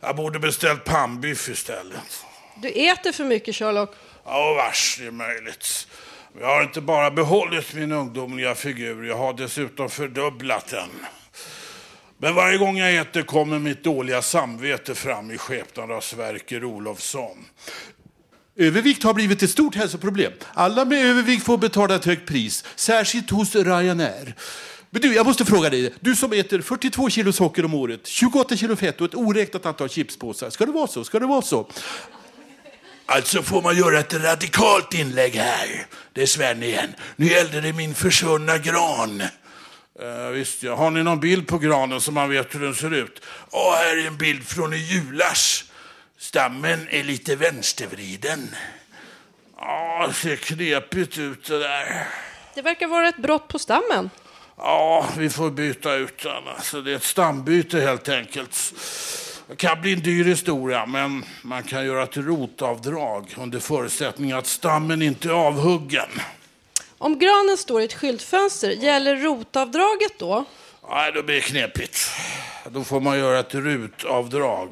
Jag 0.00 0.16
borde 0.16 0.38
beställt 0.38 0.84
pannbiff 0.84 1.48
istället. 1.48 2.24
Du 2.56 2.68
äter 2.68 3.12
för 3.12 3.24
mycket, 3.24 3.56
Sherlock. 3.56 3.94
Ja, 4.24 4.54
vars, 4.54 4.96
det 5.00 5.06
är 5.06 5.10
möjligt. 5.10 5.86
Jag 6.40 6.46
har 6.46 6.62
inte 6.62 6.80
bara 6.80 7.10
behållit 7.10 7.74
min 7.74 7.92
ungdomliga 7.92 8.54
figur, 8.54 9.04
jag 9.04 9.16
har 9.16 9.32
dessutom 9.32 9.90
fördubblat 9.90 10.66
den. 10.66 10.88
Men 12.18 12.34
varje 12.34 12.58
gång 12.58 12.78
jag 12.78 12.96
äter 12.96 13.22
kommer 13.22 13.58
mitt 13.58 13.84
dåliga 13.84 14.22
samvete 14.22 14.94
fram 14.94 15.30
i 15.30 15.38
skepnad 15.38 15.90
av 15.90 16.00
Sverker 16.00 16.64
Olofsson. 16.64 17.44
Övervikt 18.56 19.02
har 19.02 19.14
blivit 19.14 19.42
ett 19.42 19.50
stort 19.50 19.74
hälsoproblem. 19.74 20.32
Alla 20.54 20.84
med 20.84 21.06
övervikt 21.06 21.44
får 21.44 21.58
betala 21.58 21.94
ett 21.94 22.04
högt 22.04 22.28
pris, 22.28 22.64
särskilt 22.76 23.30
hos 23.30 23.54
Ryanair. 23.54 24.34
Men 24.90 25.02
du, 25.02 25.14
jag 25.14 25.26
måste 25.26 25.44
fråga 25.44 25.70
dig, 25.70 25.94
du 26.00 26.16
som 26.16 26.32
äter 26.32 26.60
42 26.60 27.10
kilo 27.10 27.32
socker 27.32 27.64
om 27.64 27.74
året, 27.74 28.06
28 28.06 28.56
kilo 28.56 28.76
fett 28.76 29.00
och 29.00 29.06
ett 29.06 29.14
oräknat 29.14 29.66
antal 29.66 29.88
chipspåsar. 29.88 30.50
Ska 30.50 30.66
det 30.66 30.72
vara 30.72 30.86
så? 30.86 31.04
Ska 31.04 31.18
det 31.18 31.26
vara 31.26 31.42
så? 31.42 31.68
Alltså 33.06 33.42
får 33.42 33.62
man 33.62 33.76
göra 33.76 33.98
ett 33.98 34.14
radikalt 34.14 34.94
inlägg 34.94 35.34
här. 35.34 35.86
Det 36.12 36.22
är 36.22 36.26
Sven 36.26 36.62
igen. 36.62 36.94
Nu 37.16 37.26
gällde 37.26 37.60
det 37.60 37.72
min 37.72 37.94
försvunna 37.94 38.58
gran. 38.58 39.22
Uh, 40.02 40.28
visst, 40.32 40.62
ja. 40.62 40.74
Har 40.74 40.90
ni 40.90 41.02
någon 41.02 41.20
bild 41.20 41.46
på 41.48 41.58
granen 41.58 42.00
så 42.00 42.12
man 42.12 42.30
vet 42.30 42.54
hur 42.54 42.60
den 42.60 42.74
ser 42.74 42.94
ut? 42.94 43.22
Och 43.50 43.72
här 43.72 43.96
är 43.96 44.06
en 44.06 44.16
bild 44.16 44.46
från 44.46 44.74
i 44.74 44.76
julas. 44.76 45.64
Stammen 46.18 46.88
är 46.90 47.04
lite 47.04 47.36
vänstervriden. 47.36 48.54
Ja, 49.56 50.06
det 50.08 50.14
ser 50.14 50.36
knepigt 50.36 51.18
ut 51.18 51.46
det 51.46 51.58
där. 51.58 52.06
Det 52.54 52.62
verkar 52.62 52.86
vara 52.86 53.08
ett 53.08 53.16
brott 53.16 53.48
på 53.48 53.58
stammen. 53.58 54.10
Ja, 54.56 55.06
vi 55.18 55.30
får 55.30 55.50
byta 55.50 55.94
ut 55.94 56.22
den. 56.22 56.48
Alltså, 56.56 56.80
det 56.80 56.92
är 56.92 56.96
ett 56.96 57.02
stambyte 57.02 57.80
helt 57.80 58.08
enkelt. 58.08 58.74
Det 59.48 59.56
kan 59.56 59.80
bli 59.80 59.92
en 59.92 60.00
dyr 60.00 60.24
historia, 60.24 60.86
men 60.86 61.24
man 61.42 61.62
kan 61.62 61.86
göra 61.86 62.02
ett 62.02 62.16
rotavdrag 62.16 63.34
under 63.36 63.60
förutsättning 63.60 64.32
att 64.32 64.46
stammen 64.46 65.02
inte 65.02 65.28
är 65.28 65.32
avhuggen. 65.32 66.08
Om 66.98 67.18
granen 67.18 67.56
står 67.56 67.80
i 67.80 67.84
ett 67.84 67.94
skyltfönster, 67.94 68.70
gäller 68.70 69.16
rotavdraget 69.16 70.18
då? 70.18 70.44
Nej, 70.88 71.12
då 71.12 71.22
blir 71.22 71.34
det 71.34 71.40
knepigt. 71.40 72.10
Då 72.68 72.84
får 72.84 73.00
man 73.00 73.18
göra 73.18 73.38
ett 73.38 73.54
rutavdrag. 73.54 74.68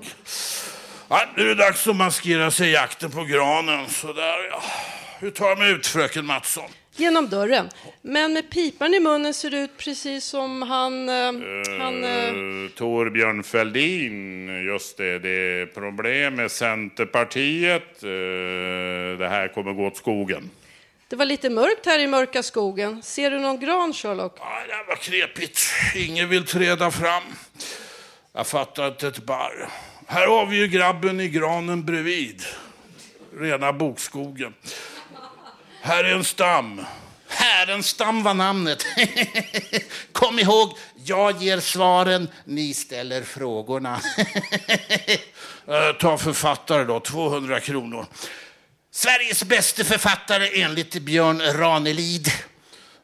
Ja, 1.09 1.25
nu 1.37 1.43
är 1.43 1.49
det 1.49 1.55
dags 1.55 1.87
att 1.87 1.97
maskera 1.97 2.51
sig 2.51 2.69
i 2.69 2.73
jakten 2.73 3.11
på 3.11 3.25
granen. 3.25 3.89
Sådär, 3.89 4.49
ja. 4.51 4.63
Hur 5.19 5.31
tar 5.31 5.49
jag 5.49 5.59
mig 5.59 5.71
ut, 5.71 5.87
fröken 5.87 6.27
Mattsson? 6.27 6.71
Genom 6.97 7.29
dörren. 7.29 7.69
Men 8.03 8.33
med 8.33 8.51
pipan 8.51 8.95
i 8.95 9.01
munnen 9.01 9.35
ser 9.35 9.51
det 9.51 9.59
ut 9.59 9.77
precis 9.79 10.25
som 10.25 10.63
han... 10.63 11.09
Eh, 11.09 11.15
han 11.79 12.05
eh, 12.05 12.11
Eh, 12.23 12.69
Torbjörn 12.77 13.43
Fälldin, 13.43 14.49
just 14.67 14.97
det, 14.97 15.19
det 15.19 15.29
är 15.31 15.67
problem 15.67 16.35
med 16.35 16.51
Centerpartiet. 16.51 18.03
Eh, 18.03 18.09
Det 19.19 19.29
här 19.29 19.49
kommer 19.55 19.73
gå 19.73 19.87
åt 19.87 19.97
skogen. 19.97 20.51
det 21.09 21.17
var 21.17 21.25
lite 21.25 21.51
mörkt 21.51 21.87
här 21.87 21.99
i 21.99 22.07
mörka 22.07 22.43
skogen. 22.43 23.03
Ser 23.03 23.31
du 23.31 23.39
någon 23.39 23.61
gran, 23.61 23.93
Sherlock? 23.93 24.37
Ja, 24.39 24.63
det 24.69 24.89
var 24.89 24.97
knepigt. 24.97 25.61
Ingen 25.97 26.29
vill 26.29 26.47
träda 26.47 26.91
fram. 26.91 27.23
Jag 28.33 28.47
fattar 28.47 28.89
inte 28.89 29.09
ett 29.09 29.19
barr. 29.25 29.69
Här 30.07 30.27
har 30.27 30.47
vi 30.47 30.57
ju 30.57 30.67
grabben 30.69 31.21
i 31.21 31.29
granen 31.29 31.85
bredvid. 31.85 32.43
Rena 33.39 33.73
bokskogen. 33.73 34.55
Här 35.85 36.05
är 36.05 36.15
en 36.15 36.25
stam. 36.25 36.85
Härenstam 37.29 38.23
var 38.23 38.35
namnet. 38.35 38.87
Kom 40.13 40.39
ihåg, 40.39 40.79
jag 41.05 41.43
ger 41.43 41.61
svaren, 41.61 42.29
ni 42.45 42.75
ställer 42.75 43.23
frågorna. 43.23 44.01
Eh, 45.69 45.93
Ta 46.01 46.19
författare 46.19 46.85
då, 46.85 47.01
200 47.01 47.61
kronor. 47.61 48.07
Sveriges 48.93 49.45
bästa 49.45 49.85
författare 49.85 50.63
enligt 50.63 50.95
Björn 50.95 51.41
Ranelid. 51.41 52.29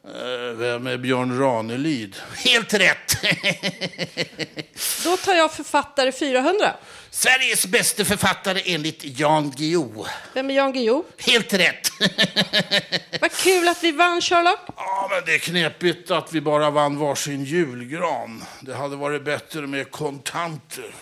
Eh, 0.05 0.55
Vem 0.57 0.87
är 0.87 0.97
Björn 0.97 1.39
Ranelid? 1.39 2.15
Helt 2.35 2.73
rätt! 2.73 3.15
Då 5.03 5.17
tar 5.17 5.33
jag 5.33 5.53
författare 5.53 6.11
400. 6.11 6.73
Sveriges 7.11 7.65
bästa 7.65 8.05
författare 8.05 8.61
enligt 8.73 9.19
Jan 9.19 9.51
Guillou. 9.57 10.05
Vem 10.33 10.49
är 10.49 10.53
Jan 10.53 10.73
Guillou? 10.73 11.03
Helt 11.17 11.53
rätt! 11.53 11.91
Vad 13.21 13.31
kul 13.31 13.67
att 13.67 13.83
vi 13.83 13.91
vann, 13.91 14.21
Sherlock. 14.21 14.59
Ja, 14.75 15.07
men 15.11 15.25
det 15.25 15.35
är 15.35 15.39
knepigt 15.39 16.11
att 16.11 16.33
vi 16.33 16.41
bara 16.41 16.69
vann 16.69 16.97
varsin 16.97 17.43
julgran. 17.43 18.43
Det 18.61 18.73
hade 18.75 18.95
varit 18.95 19.23
bättre 19.25 19.61
med 19.61 19.91
kontanter. 19.91 20.95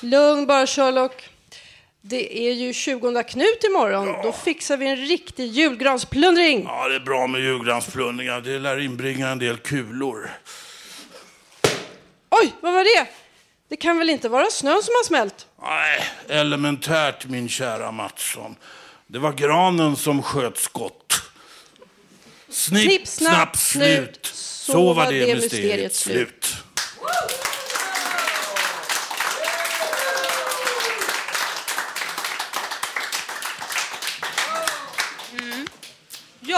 Lugn 0.00 0.46
bara, 0.46 0.66
Sherlock. 0.66 1.28
Det 2.08 2.48
är 2.48 2.52
ju 2.52 2.72
20 2.72 3.22
Knut 3.22 3.64
imorgon. 3.64 4.06
Då 4.22 4.32
fixar 4.32 4.76
vi 4.76 4.86
en 4.86 4.96
riktig 4.96 5.46
julgransplundring. 5.46 6.64
Ja, 6.64 6.88
det 6.88 6.94
är 6.94 7.00
bra 7.00 7.26
med 7.26 7.40
julgransplundringar. 7.40 8.40
Det 8.40 8.58
lär 8.58 8.80
inbringa 8.80 9.28
en 9.28 9.38
del 9.38 9.56
kulor. 9.56 10.30
Oj, 12.30 12.52
vad 12.60 12.72
var 12.72 12.84
det? 12.84 13.06
Det 13.68 13.76
kan 13.76 13.98
väl 13.98 14.10
inte 14.10 14.28
vara 14.28 14.50
snön 14.50 14.82
som 14.82 14.92
har 14.94 15.04
smält? 15.04 15.46
Nej, 15.62 16.04
elementärt 16.28 17.26
min 17.26 17.48
kära 17.48 17.92
Mattsson. 17.92 18.56
Det 19.06 19.18
var 19.18 19.32
granen 19.32 19.96
som 19.96 20.22
sköt 20.22 20.58
skott. 20.58 21.22
Snipp, 22.48 22.82
Snipp, 22.82 23.08
snapp, 23.08 23.56
snapp, 23.56 23.56
slut. 23.56 24.26
Så 24.34 24.92
var 24.92 25.12
det 25.12 25.34
mysteriet 25.34 25.42
mysteriet 25.42 25.94
slut. 25.94 26.44
slut. 26.44 27.45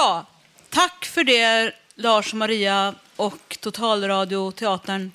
Ja, 0.00 0.26
tack 0.70 1.04
för 1.04 1.24
det 1.24 1.72
Lars 1.94 2.32
och 2.32 2.38
Maria 2.38 2.94
och 3.16 3.58
Totalradioteatern. 3.60 5.12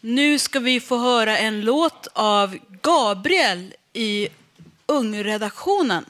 Nu 0.00 0.38
ska 0.38 0.60
vi 0.60 0.80
få 0.80 0.98
höra 0.98 1.38
en 1.38 1.60
låt 1.60 2.08
av 2.12 2.58
Gabriel 2.82 3.74
i 3.92 4.28
Ungredaktionen. 4.86 6.04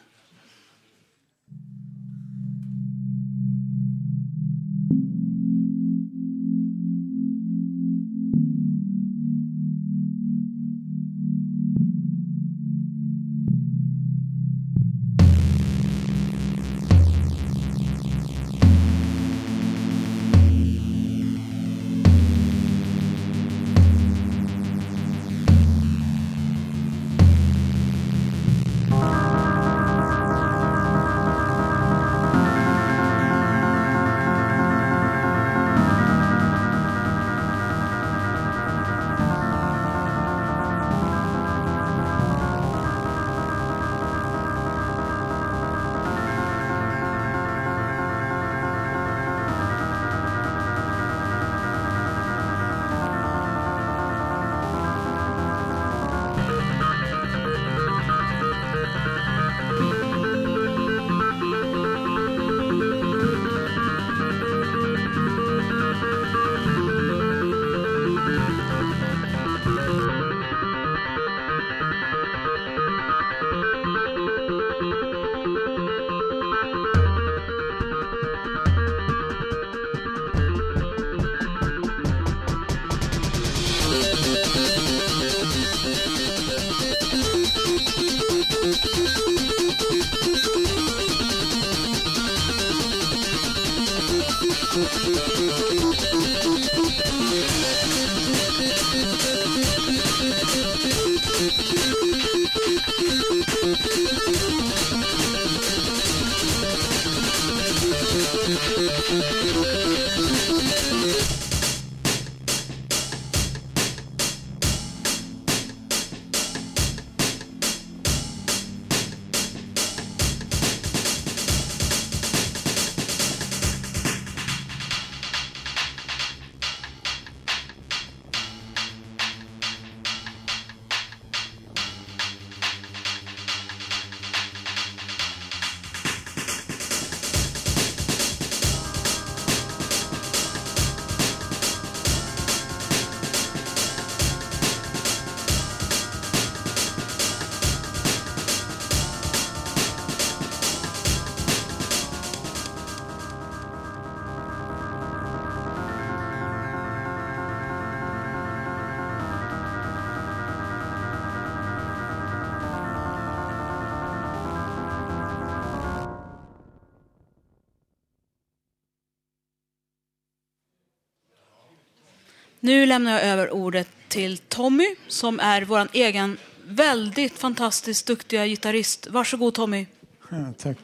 Nu 172.65 172.87
lämnar 172.87 173.13
jag 173.13 173.23
över 173.23 173.51
ordet 173.51 173.89
till 174.09 174.39
Tommy 174.39 174.87
som 175.09 175.41
är 175.41 175.63
vår 175.63 175.89
egen 175.93 176.37
väldigt 176.67 177.39
fantastiskt 177.39 178.07
duktiga 178.07 178.47
gitarrist. 178.47 179.07
Varsågod 179.11 179.55
Tommy. 179.55 179.87
Ja, 180.31 180.53
tack. 180.59 180.77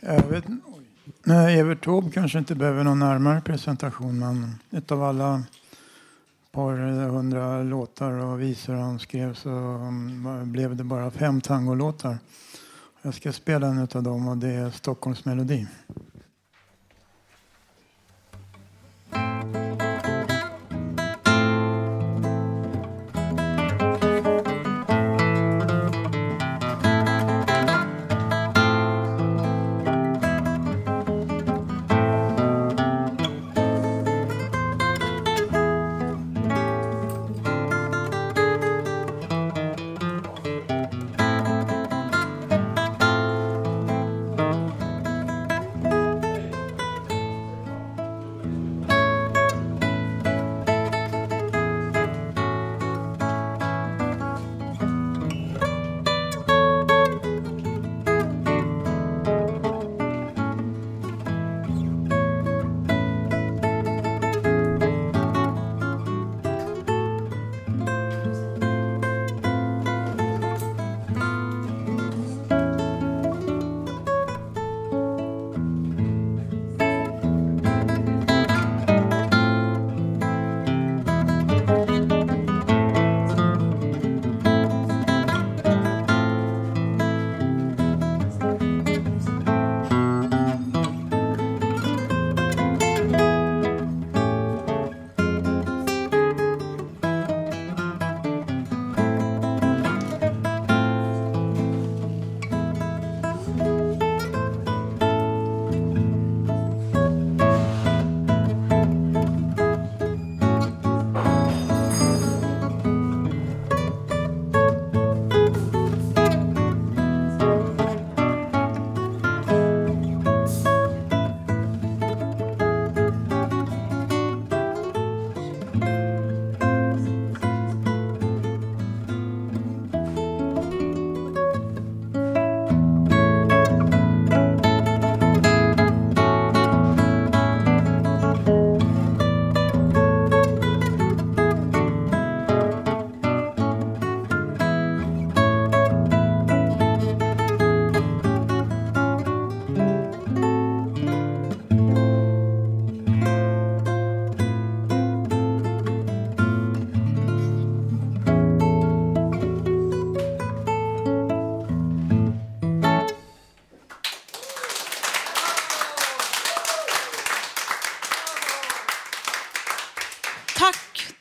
Jag 0.00 0.22
vet. 0.22 0.44
Nej, 1.24 1.58
Evert 1.58 1.84
Taube 1.84 2.10
kanske 2.10 2.38
inte 2.38 2.54
behöver 2.54 2.84
någon 2.84 2.98
närmare 2.98 3.40
presentation 3.40 4.18
men 4.18 4.54
utav 4.70 5.02
alla 5.02 5.42
par 6.52 6.72
eh, 6.72 7.12
hundra 7.12 7.62
låtar 7.62 8.10
och 8.10 8.40
visor 8.40 8.74
han 8.74 8.98
skrev 8.98 9.34
så 9.34 9.50
mm, 9.50 10.52
blev 10.52 10.76
det 10.76 10.84
bara 10.84 11.10
fem 11.10 11.40
tangolåtar. 11.40 12.18
Jag 13.02 13.14
ska 13.14 13.32
spela 13.32 13.66
en 13.66 13.88
av 13.94 14.02
dem 14.02 14.28
och 14.28 14.36
det 14.36 14.48
är 14.48 14.70
Stockholms 14.70 15.24
melodi. 15.24 15.66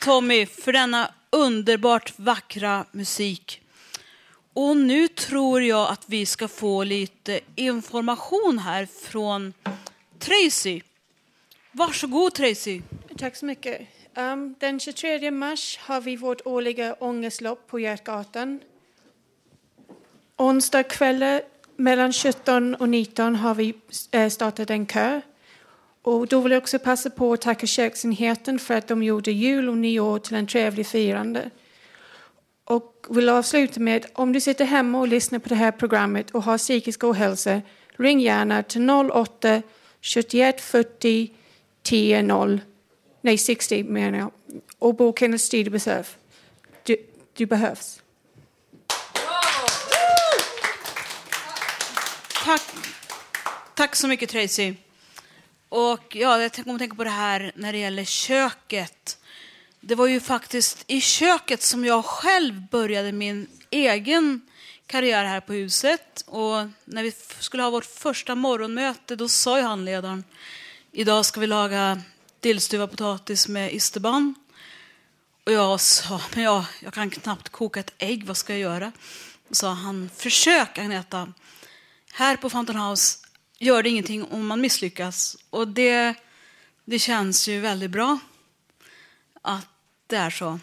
Tommy 0.09 0.45
för 0.45 0.73
denna 0.73 1.11
underbart 1.29 2.19
vackra 2.19 2.85
musik. 2.91 3.61
Och 4.53 4.77
nu 4.77 5.07
tror 5.07 5.61
jag 5.61 5.89
att 5.91 6.03
vi 6.07 6.25
ska 6.25 6.47
få 6.47 6.83
lite 6.83 7.39
information 7.55 8.59
här 8.59 8.85
från 8.85 9.53
Tracy. 10.19 10.81
Varsågod 11.71 12.33
Tracy. 12.33 12.81
Tack 13.17 13.35
så 13.35 13.45
mycket. 13.45 13.81
Um, 14.15 14.55
den 14.59 14.79
23 14.79 15.31
mars 15.31 15.77
har 15.81 16.01
vi 16.01 16.15
vårt 16.15 16.41
årliga 16.45 16.93
ångestlopp 16.93 17.67
på 17.67 17.79
Götgatan. 17.79 18.59
Onsdag 20.37 20.83
kväll 20.83 21.41
mellan 21.75 22.13
17 22.13 22.75
och 22.75 22.89
19 22.89 23.35
har 23.35 23.55
vi 23.55 23.73
eh, 24.11 24.29
startat 24.29 24.69
en 24.69 24.85
kö. 24.85 25.21
Och 26.01 26.27
då 26.27 26.41
vill 26.41 26.51
jag 26.51 26.61
också 26.61 26.79
passa 26.79 27.09
på 27.09 27.33
att 27.33 27.41
tacka 27.41 27.67
köksenheten 27.67 28.59
för 28.59 28.73
att 28.73 28.87
de 28.87 29.03
gjorde 29.03 29.31
jul 29.31 29.69
och 29.69 29.77
nyår 29.77 30.19
till 30.19 30.35
en 30.35 30.47
trevlig 30.47 30.87
firande. 30.87 31.49
Och 32.63 33.05
vill 33.09 33.29
avsluta 33.29 33.79
med 33.79 34.05
om 34.13 34.33
du 34.33 34.41
sitter 34.41 34.65
hemma 34.65 34.99
och 34.99 35.07
lyssnar 35.07 35.39
på 35.39 35.49
det 35.49 35.55
här 35.55 35.71
programmet 35.71 36.31
och 36.31 36.43
har 36.43 36.57
psykisk 36.57 37.03
ohälsa, 37.03 37.61
ring 37.97 38.19
gärna 38.19 38.63
till 38.63 38.89
08 38.89 39.61
71 40.01 40.61
40 40.61 41.31
10 41.83 42.21
0, 42.21 42.61
nej 43.21 43.37
60 43.37 43.83
menar 43.83 44.19
jag, 44.19 44.31
och 44.79 44.95
boka 44.95 45.25
en 45.25 45.39
studiebesök. 45.39 46.05
Du, 46.83 46.97
du 47.33 47.45
behövs. 47.45 48.01
Tack, 52.45 52.61
tack 53.75 53.95
så 53.95 54.07
mycket 54.07 54.29
Tracy. 54.29 54.75
Och 55.69 56.15
ja, 56.15 56.41
jag 56.41 56.53
kommer 56.53 56.73
att 56.73 56.79
tänka 56.79 56.95
på 56.95 57.03
det 57.03 57.09
här 57.09 57.51
när 57.55 57.71
det 57.71 57.77
gäller 57.77 58.05
köket. 58.05 59.17
Det 59.79 59.95
var 59.95 60.07
ju 60.07 60.19
faktiskt 60.19 60.83
i 60.87 61.01
köket 61.01 61.61
som 61.61 61.85
jag 61.85 62.05
själv 62.05 62.67
började 62.69 63.11
min 63.11 63.47
egen 63.69 64.41
karriär 64.87 65.25
här 65.25 65.39
på 65.39 65.53
huset. 65.53 66.23
Och 66.27 66.67
när 66.85 67.03
vi 67.03 67.11
skulle 67.39 67.63
ha 67.63 67.69
vårt 67.69 67.85
första 67.85 68.35
morgonmöte 68.35 69.15
då 69.15 69.27
sa 69.27 69.57
ju 69.57 69.63
handledaren 69.63 70.23
idag 70.91 71.25
ska 71.25 71.39
vi 71.39 71.47
laga 71.47 72.01
dillstuvad 72.39 72.91
potatis 72.91 73.47
med 73.47 73.73
isterband. 73.73 74.33
Och 75.45 75.51
jag 75.51 75.81
sa, 75.81 76.21
men 76.35 76.43
jag, 76.43 76.65
jag 76.79 76.93
kan 76.93 77.09
knappt 77.09 77.49
koka 77.49 77.79
ett 77.79 77.93
ägg, 77.97 78.25
vad 78.25 78.37
ska 78.37 78.53
jag 78.53 78.59
göra? 78.59 78.91
Då 79.47 79.55
sa 79.55 79.69
han, 79.73 80.09
försök 80.15 80.77
Agneta. 80.77 81.33
Här 82.11 82.37
på 82.37 82.49
Fountain 82.49 82.79
House 82.79 83.17
gör 83.59 83.83
det 83.83 83.89
ingenting 83.89 84.23
om 84.23 84.47
man 84.47 84.61
misslyckas. 84.61 85.37
Och 85.49 85.67
det, 85.67 86.13
det 86.85 86.99
känns 86.99 87.47
ju 87.47 87.59
väldigt 87.59 87.91
bra 87.91 88.19
att 89.41 89.67
det 90.07 90.15
är 90.15 90.29
så. 90.29 90.59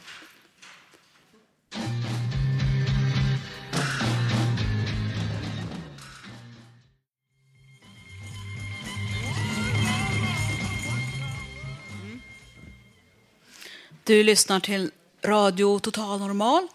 Du 14.04 14.22
lyssnar 14.22 14.60
till 14.60 14.90
Radio 15.24 15.78
Total 15.78 16.18
Normal 16.20 16.68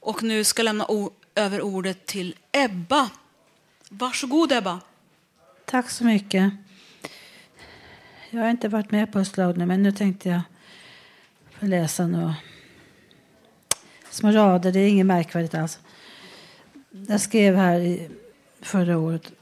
och 0.00 0.22
nu 0.22 0.44
ska 0.44 0.60
jag 0.60 0.64
lämna 0.64 0.86
o- 0.86 1.12
över 1.34 1.62
ordet 1.62 2.06
till 2.06 2.36
Ebba. 2.52 3.10
Varsågod 3.88 4.52
Ebba. 4.52 4.80
Tack 5.66 5.90
så 5.90 6.04
mycket. 6.04 6.52
Jag 8.30 8.42
har 8.42 8.50
inte 8.50 8.68
varit 8.68 8.90
med 8.90 9.12
på 9.12 9.18
Östlaud 9.18 9.58
nu, 9.58 9.66
men 9.66 9.82
nu 9.82 9.92
tänkte 9.92 10.28
jag 10.28 10.40
få 11.50 11.66
läsa 11.66 12.06
några 12.06 12.34
små 14.10 14.30
rader. 14.32 14.72
Det 14.72 14.80
är 14.80 14.88
inget 14.88 15.06
märkvärdigt 15.06 15.54
alls. 15.54 15.78
Jag 17.08 17.20
skrev 17.20 17.56
här 17.56 17.80
i 17.80 18.10
förra 18.60 18.98
året. 18.98 19.32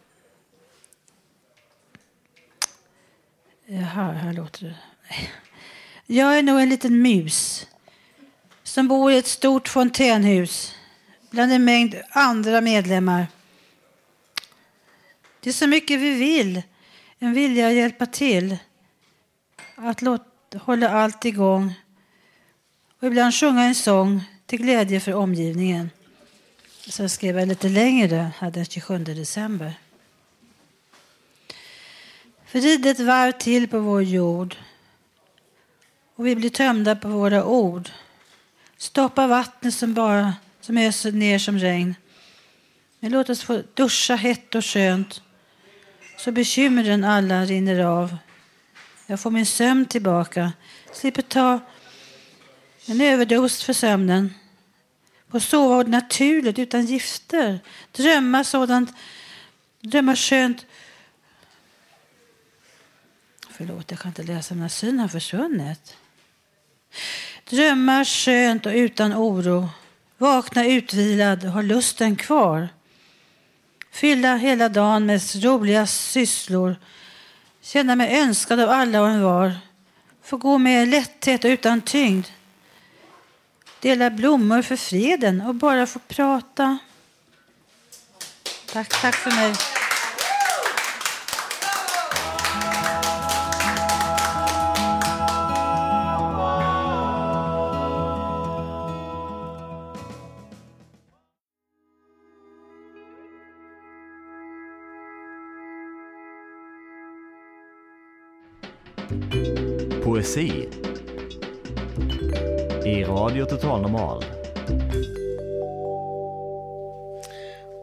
Jaha, 3.66 4.12
här 4.12 4.32
låter 4.32 4.64
det. 4.64 4.76
Jag 6.14 6.38
är 6.38 6.42
nog 6.42 6.60
en 6.60 6.68
liten 6.68 7.02
mus 7.02 7.66
som 8.62 8.88
bor 8.88 9.12
i 9.12 9.18
ett 9.18 9.26
stort 9.26 9.68
fontänhus 9.68 10.74
bland 11.30 11.52
en 11.52 11.64
mängd 11.64 11.94
andra 12.10 12.60
medlemmar. 12.60 13.26
Det 15.44 15.50
är 15.50 15.54
så 15.54 15.66
mycket 15.66 16.00
vi 16.00 16.10
vill, 16.10 16.62
en 17.18 17.32
vilja 17.32 17.68
att 17.68 17.74
hjälpa 17.74 18.06
till, 18.06 18.56
att 19.74 20.02
låta, 20.02 20.58
hålla 20.58 20.88
allt 20.88 21.24
igång 21.24 21.74
och 22.98 23.06
ibland 23.06 23.34
sjunga 23.34 23.62
en 23.62 23.74
sång 23.74 24.24
till 24.46 24.58
glädje 24.58 25.00
för 25.00 25.14
omgivningen. 25.14 25.90
Så 26.88 27.08
skrev 27.08 27.38
jag 27.38 27.48
lite 27.48 27.68
längre, 27.68 28.30
den 28.52 28.64
27 28.64 28.98
december. 28.98 29.74
Vrid 32.52 32.86
ett 32.86 33.00
varv 33.00 33.32
till 33.32 33.68
på 33.68 33.78
vår 33.78 34.02
jord 34.02 34.56
och 36.14 36.26
vi 36.26 36.36
blir 36.36 36.50
tömda 36.50 36.96
på 36.96 37.08
våra 37.08 37.44
ord. 37.44 37.90
Stoppa 38.76 39.26
vattnet 39.26 39.74
som 39.74 39.94
bara 39.94 40.34
som 40.60 40.78
öser 40.78 41.12
ner 41.12 41.38
som 41.38 41.58
regn. 41.58 41.94
Men 43.00 43.12
låt 43.12 43.30
oss 43.30 43.42
få 43.42 43.62
duscha 43.74 44.14
hett 44.14 44.54
och 44.54 44.64
skönt 44.64 45.20
så 46.24 46.32
bekymren 46.32 47.04
alla 47.04 47.44
rinner 47.44 47.84
av. 47.84 48.16
Jag 49.06 49.20
får 49.20 49.30
min 49.30 49.46
sömn 49.46 49.86
tillbaka, 49.86 50.52
slipper 50.92 51.22
ta 51.22 51.60
en 52.86 53.00
överdos 53.00 53.64
för 53.64 53.72
sömnen. 53.72 54.34
Får 55.30 55.38
sova 55.38 55.82
naturligt 55.82 56.58
utan 56.58 56.86
gifter, 56.86 57.60
drömma 57.92 58.44
sådant, 58.44 58.90
drömma 59.80 60.16
skönt. 60.16 60.66
Förlåt, 63.50 63.90
jag 63.90 64.00
kan 64.00 64.08
inte 64.08 64.22
läsa, 64.22 64.54
mina 64.54 64.68
syn 64.68 64.98
har 64.98 65.08
försvunnit. 65.08 65.96
Drömma 67.50 68.04
skönt 68.04 68.66
och 68.66 68.72
utan 68.72 69.14
oro. 69.14 69.68
Vakna 70.18 70.66
utvilad 70.66 71.44
och 71.44 71.50
ha 71.50 71.62
lusten 71.62 72.16
kvar. 72.16 72.68
Fylla 73.94 74.36
hela 74.36 74.68
dagen 74.68 75.06
med 75.06 75.44
roliga 75.44 75.86
sysslor. 75.86 76.76
Känna 77.60 77.96
mig 77.96 78.20
önskad 78.20 78.60
av 78.60 78.70
alla 78.70 79.00
och 79.00 79.08
envar. 79.08 79.52
Få 80.22 80.36
gå 80.36 80.58
med 80.58 80.88
lätthet 80.88 81.44
och 81.44 81.48
utan 81.48 81.80
tyngd. 81.80 82.26
Dela 83.80 84.10
blommor 84.10 84.62
för 84.62 84.76
freden 84.76 85.40
och 85.40 85.54
bara 85.54 85.86
få 85.86 85.98
prata. 85.98 86.78
Tack, 88.72 89.00
tack 89.00 89.14
för 89.14 89.30
mig. 89.30 89.73
Poesi 110.24 110.68
i 112.84 113.04
Radio 113.04 113.46
Total 113.46 113.82
Normal. 113.82 114.24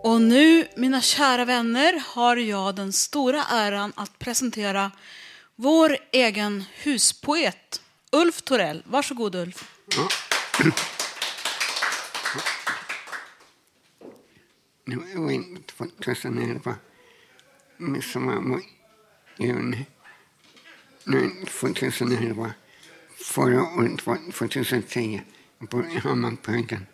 Och 0.03 0.21
nu, 0.21 0.67
mina 0.75 1.01
kära 1.01 1.45
vänner, 1.45 2.03
har 2.15 2.35
jag 2.35 2.75
den 2.75 2.93
stora 2.93 3.43
äran 3.43 3.93
att 3.95 4.19
presentera 4.19 4.91
vår 5.55 5.97
egen 6.11 6.63
huspoet, 6.73 7.81
Ulf 8.11 8.41
Torell. 8.41 8.83
Varsågod 8.85 9.35
Ulf. 9.35 9.77
Det 14.85 14.95
var 15.15 15.31
inte 15.31 15.73
2011. 15.73 16.75
Midsommar 17.77 18.35
var 18.35 18.61
juni. 19.37 19.85
Nu 21.03 21.31
2011. 21.47 22.53
Förra 23.17 23.63
året 23.63 24.05
var 24.05 24.31
2010. 24.31 25.21
Jag 25.59 25.69
bor 25.69 25.85
i 25.85 25.97
Hammarbyhöjden. 25.97 26.85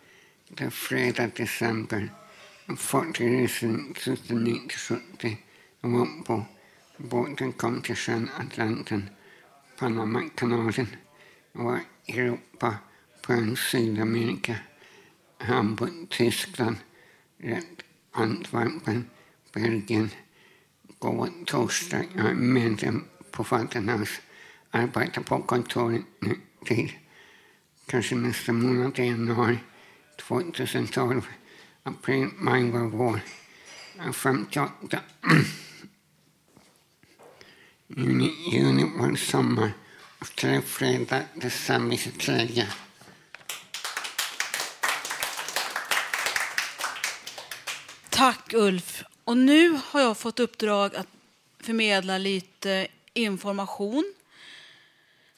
Det 0.48 0.64
är 0.64 0.70
fredag 0.70 1.30
december. 1.36 2.08
Fartygsresan 2.76 3.94
69-70. 3.94 5.36
Jag 5.80 5.90
var 5.90 6.22
på 6.24 6.44
båten 6.96 7.52
kom 7.52 7.82
till 7.82 7.96
sjön 7.96 8.30
Atlanten. 8.38 9.10
Panamakanalen. 9.78 10.86
Jag 11.52 11.64
var 11.64 11.80
i 12.04 12.18
Europa, 12.18 12.74
på 13.22 13.32
en 13.32 13.56
Sydamerika. 13.56 14.56
Hamburg, 15.38 16.08
Tyskland. 16.10 16.76
Rätt 17.38 17.82
Antwerpen, 18.12 19.10
Belgien. 19.52 20.10
Går 20.98 21.30
torsdag. 21.46 22.04
Jag 22.16 22.26
är 22.30 22.34
medlem 22.34 23.04
på 23.38 23.44
Fountain 23.44 23.88
House. 23.88 24.20
Arbetar 24.70 25.22
på 25.22 25.42
kontoret 25.42 26.02
nu 26.20 26.40
till 26.64 26.92
kanske 27.86 28.14
nästa 28.14 28.52
månad 28.52 28.98
i 28.98 29.02
januari 29.02 29.58
2012. 30.16 31.26
April, 31.82 32.28
maj 32.36 32.70
var 32.70 32.80
vår. 32.80 33.20
58. 34.12 35.00
Juni, 37.86 38.50
juni 38.52 38.84
var 38.98 39.16
sommar. 39.16 39.72
Och 40.18 40.36
tre 40.36 40.62
fredag, 40.62 41.22
december 41.34 41.96
23. 41.96 42.66
Tack 48.08 48.52
Ulf. 48.54 49.04
Och 49.24 49.36
nu 49.36 49.80
har 49.84 50.00
jag 50.00 50.18
fått 50.18 50.40
uppdrag 50.40 50.96
att 50.96 51.08
förmedla 51.60 52.18
lite 52.18 52.88
information. 53.12 54.14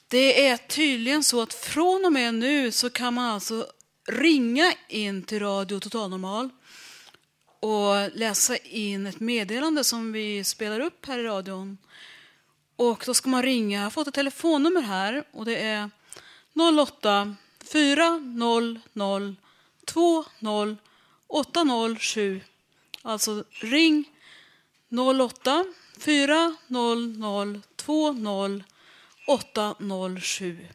Det 0.07 0.47
är 0.47 0.57
tydligen 0.57 1.23
så 1.23 1.41
att 1.41 1.53
från 1.53 2.05
och 2.05 2.13
med 2.13 2.33
nu 2.33 2.71
så 2.71 2.89
kan 2.89 3.13
man 3.13 3.25
alltså 3.25 3.67
ringa 4.07 4.73
in 4.87 5.23
till 5.23 5.39
Radio 5.39 5.79
Total 5.79 6.09
Normal 6.09 6.49
och 7.59 8.17
läsa 8.17 8.57
in 8.57 9.07
ett 9.07 9.19
meddelande 9.19 9.83
som 9.83 10.11
vi 10.11 10.43
spelar 10.43 10.79
upp 10.79 11.05
här 11.05 11.19
i 11.19 11.23
radion. 11.23 11.77
Och 12.75 13.03
då 13.05 13.13
ska 13.13 13.29
man 13.29 13.43
ringa, 13.43 13.77
jag 13.77 13.83
har 13.83 13.91
fått 13.91 14.07
ett 14.07 14.13
telefonnummer 14.13 14.81
här 14.81 15.23
och 15.31 15.45
det 15.45 15.57
är 15.57 15.89
08 16.81 17.35
400 17.71 18.81
20 19.93 20.75
807. 21.27 22.41
Alltså 23.01 23.43
ring 23.49 24.05
08 24.89 25.65
400 26.01 27.61
20 27.77 28.63
807. 29.27 30.67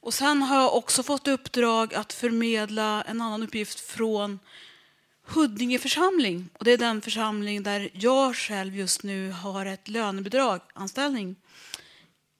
Och 0.00 0.14
sen 0.14 0.42
har 0.42 0.56
jag 0.56 0.76
också 0.76 1.02
fått 1.02 1.28
uppdrag 1.28 1.94
att 1.94 2.12
förmedla 2.12 3.02
en 3.02 3.20
annan 3.20 3.42
uppgift 3.42 3.80
från 3.80 4.38
Huddinge 5.26 5.78
församling. 5.78 6.48
Och 6.58 6.64
det 6.64 6.72
är 6.72 6.78
den 6.78 7.00
församling 7.00 7.62
där 7.62 7.90
jag 7.92 8.36
själv 8.36 8.76
just 8.76 9.02
nu 9.02 9.30
har 9.30 9.66
ett 9.66 9.88
lönebidrag, 9.88 10.60
anställning. 10.74 11.36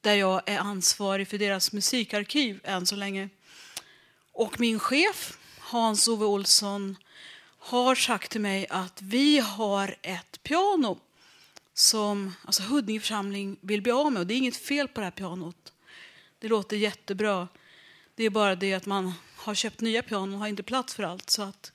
Där 0.01 0.15
jag 0.15 0.43
är 0.47 0.59
ansvarig 0.59 1.29
för 1.29 1.39
deras 1.39 1.73
musikarkiv 1.73 2.61
än 2.65 2.87
så 2.87 2.97
länge. 2.97 3.29
Och 4.33 4.61
min 4.61 4.79
chef, 4.79 5.39
Hans-Ove 5.59 6.25
Olsson, 6.25 6.97
har 7.59 7.95
sagt 7.95 8.31
till 8.31 8.41
mig 8.41 8.67
att 8.71 9.03
vi 9.03 9.39
har 9.39 9.97
ett 10.03 10.43
piano 10.43 10.99
som 11.75 12.35
alltså 12.45 12.63
Huddinge 12.63 13.01
församling 13.01 13.57
vill 13.61 13.83
bli 13.83 13.93
av 13.93 14.13
med. 14.13 14.21
Och 14.21 14.27
det 14.27 14.35
är 14.35 14.39
inget 14.39 14.57
fel 14.57 14.89
på 14.89 15.01
det 15.01 15.07
här 15.07 15.11
pianot. 15.11 15.73
Det 16.39 16.49
låter 16.49 16.77
jättebra. 16.77 17.49
Det 18.15 18.25
är 18.25 18.31
bara 18.31 18.55
det 18.55 18.75
att 18.75 18.87
man 18.87 19.13
har 19.37 19.55
köpt 19.55 19.81
nya 19.81 20.03
pianon 20.03 20.35
och 20.35 20.39
har 20.39 20.47
inte 20.47 20.63
plats 20.63 20.95
för 20.95 21.03
allt. 21.03 21.31
Så 21.31 21.43
att 21.43 21.73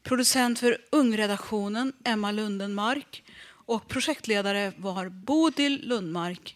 producent 0.03 0.59
för 0.59 0.77
Ungredaktionen 0.89 1.93
Emma 2.03 2.31
Lundenmark 2.31 3.23
och 3.47 3.87
projektledare 3.87 4.73
var 4.77 5.09
Bodil 5.09 5.87
Lundmark. 5.87 6.55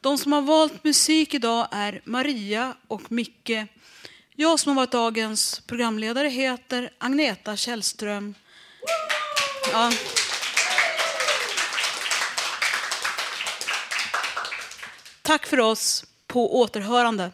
De 0.00 0.18
som 0.18 0.32
har 0.32 0.42
valt 0.42 0.84
musik 0.84 1.34
idag 1.34 1.68
är 1.70 2.00
Maria 2.04 2.76
och 2.88 3.12
Micke 3.12 3.66
jag 4.36 4.60
som 4.60 4.70
har 4.70 4.76
varit 4.76 4.90
dagens 4.90 5.60
programledare 5.66 6.28
heter 6.28 6.90
Agneta 6.98 7.56
Källström. 7.56 8.34
Ja. 9.72 9.92
Tack 15.22 15.46
för 15.46 15.60
oss. 15.60 16.04
På 16.26 16.60
återhörande. 16.60 17.32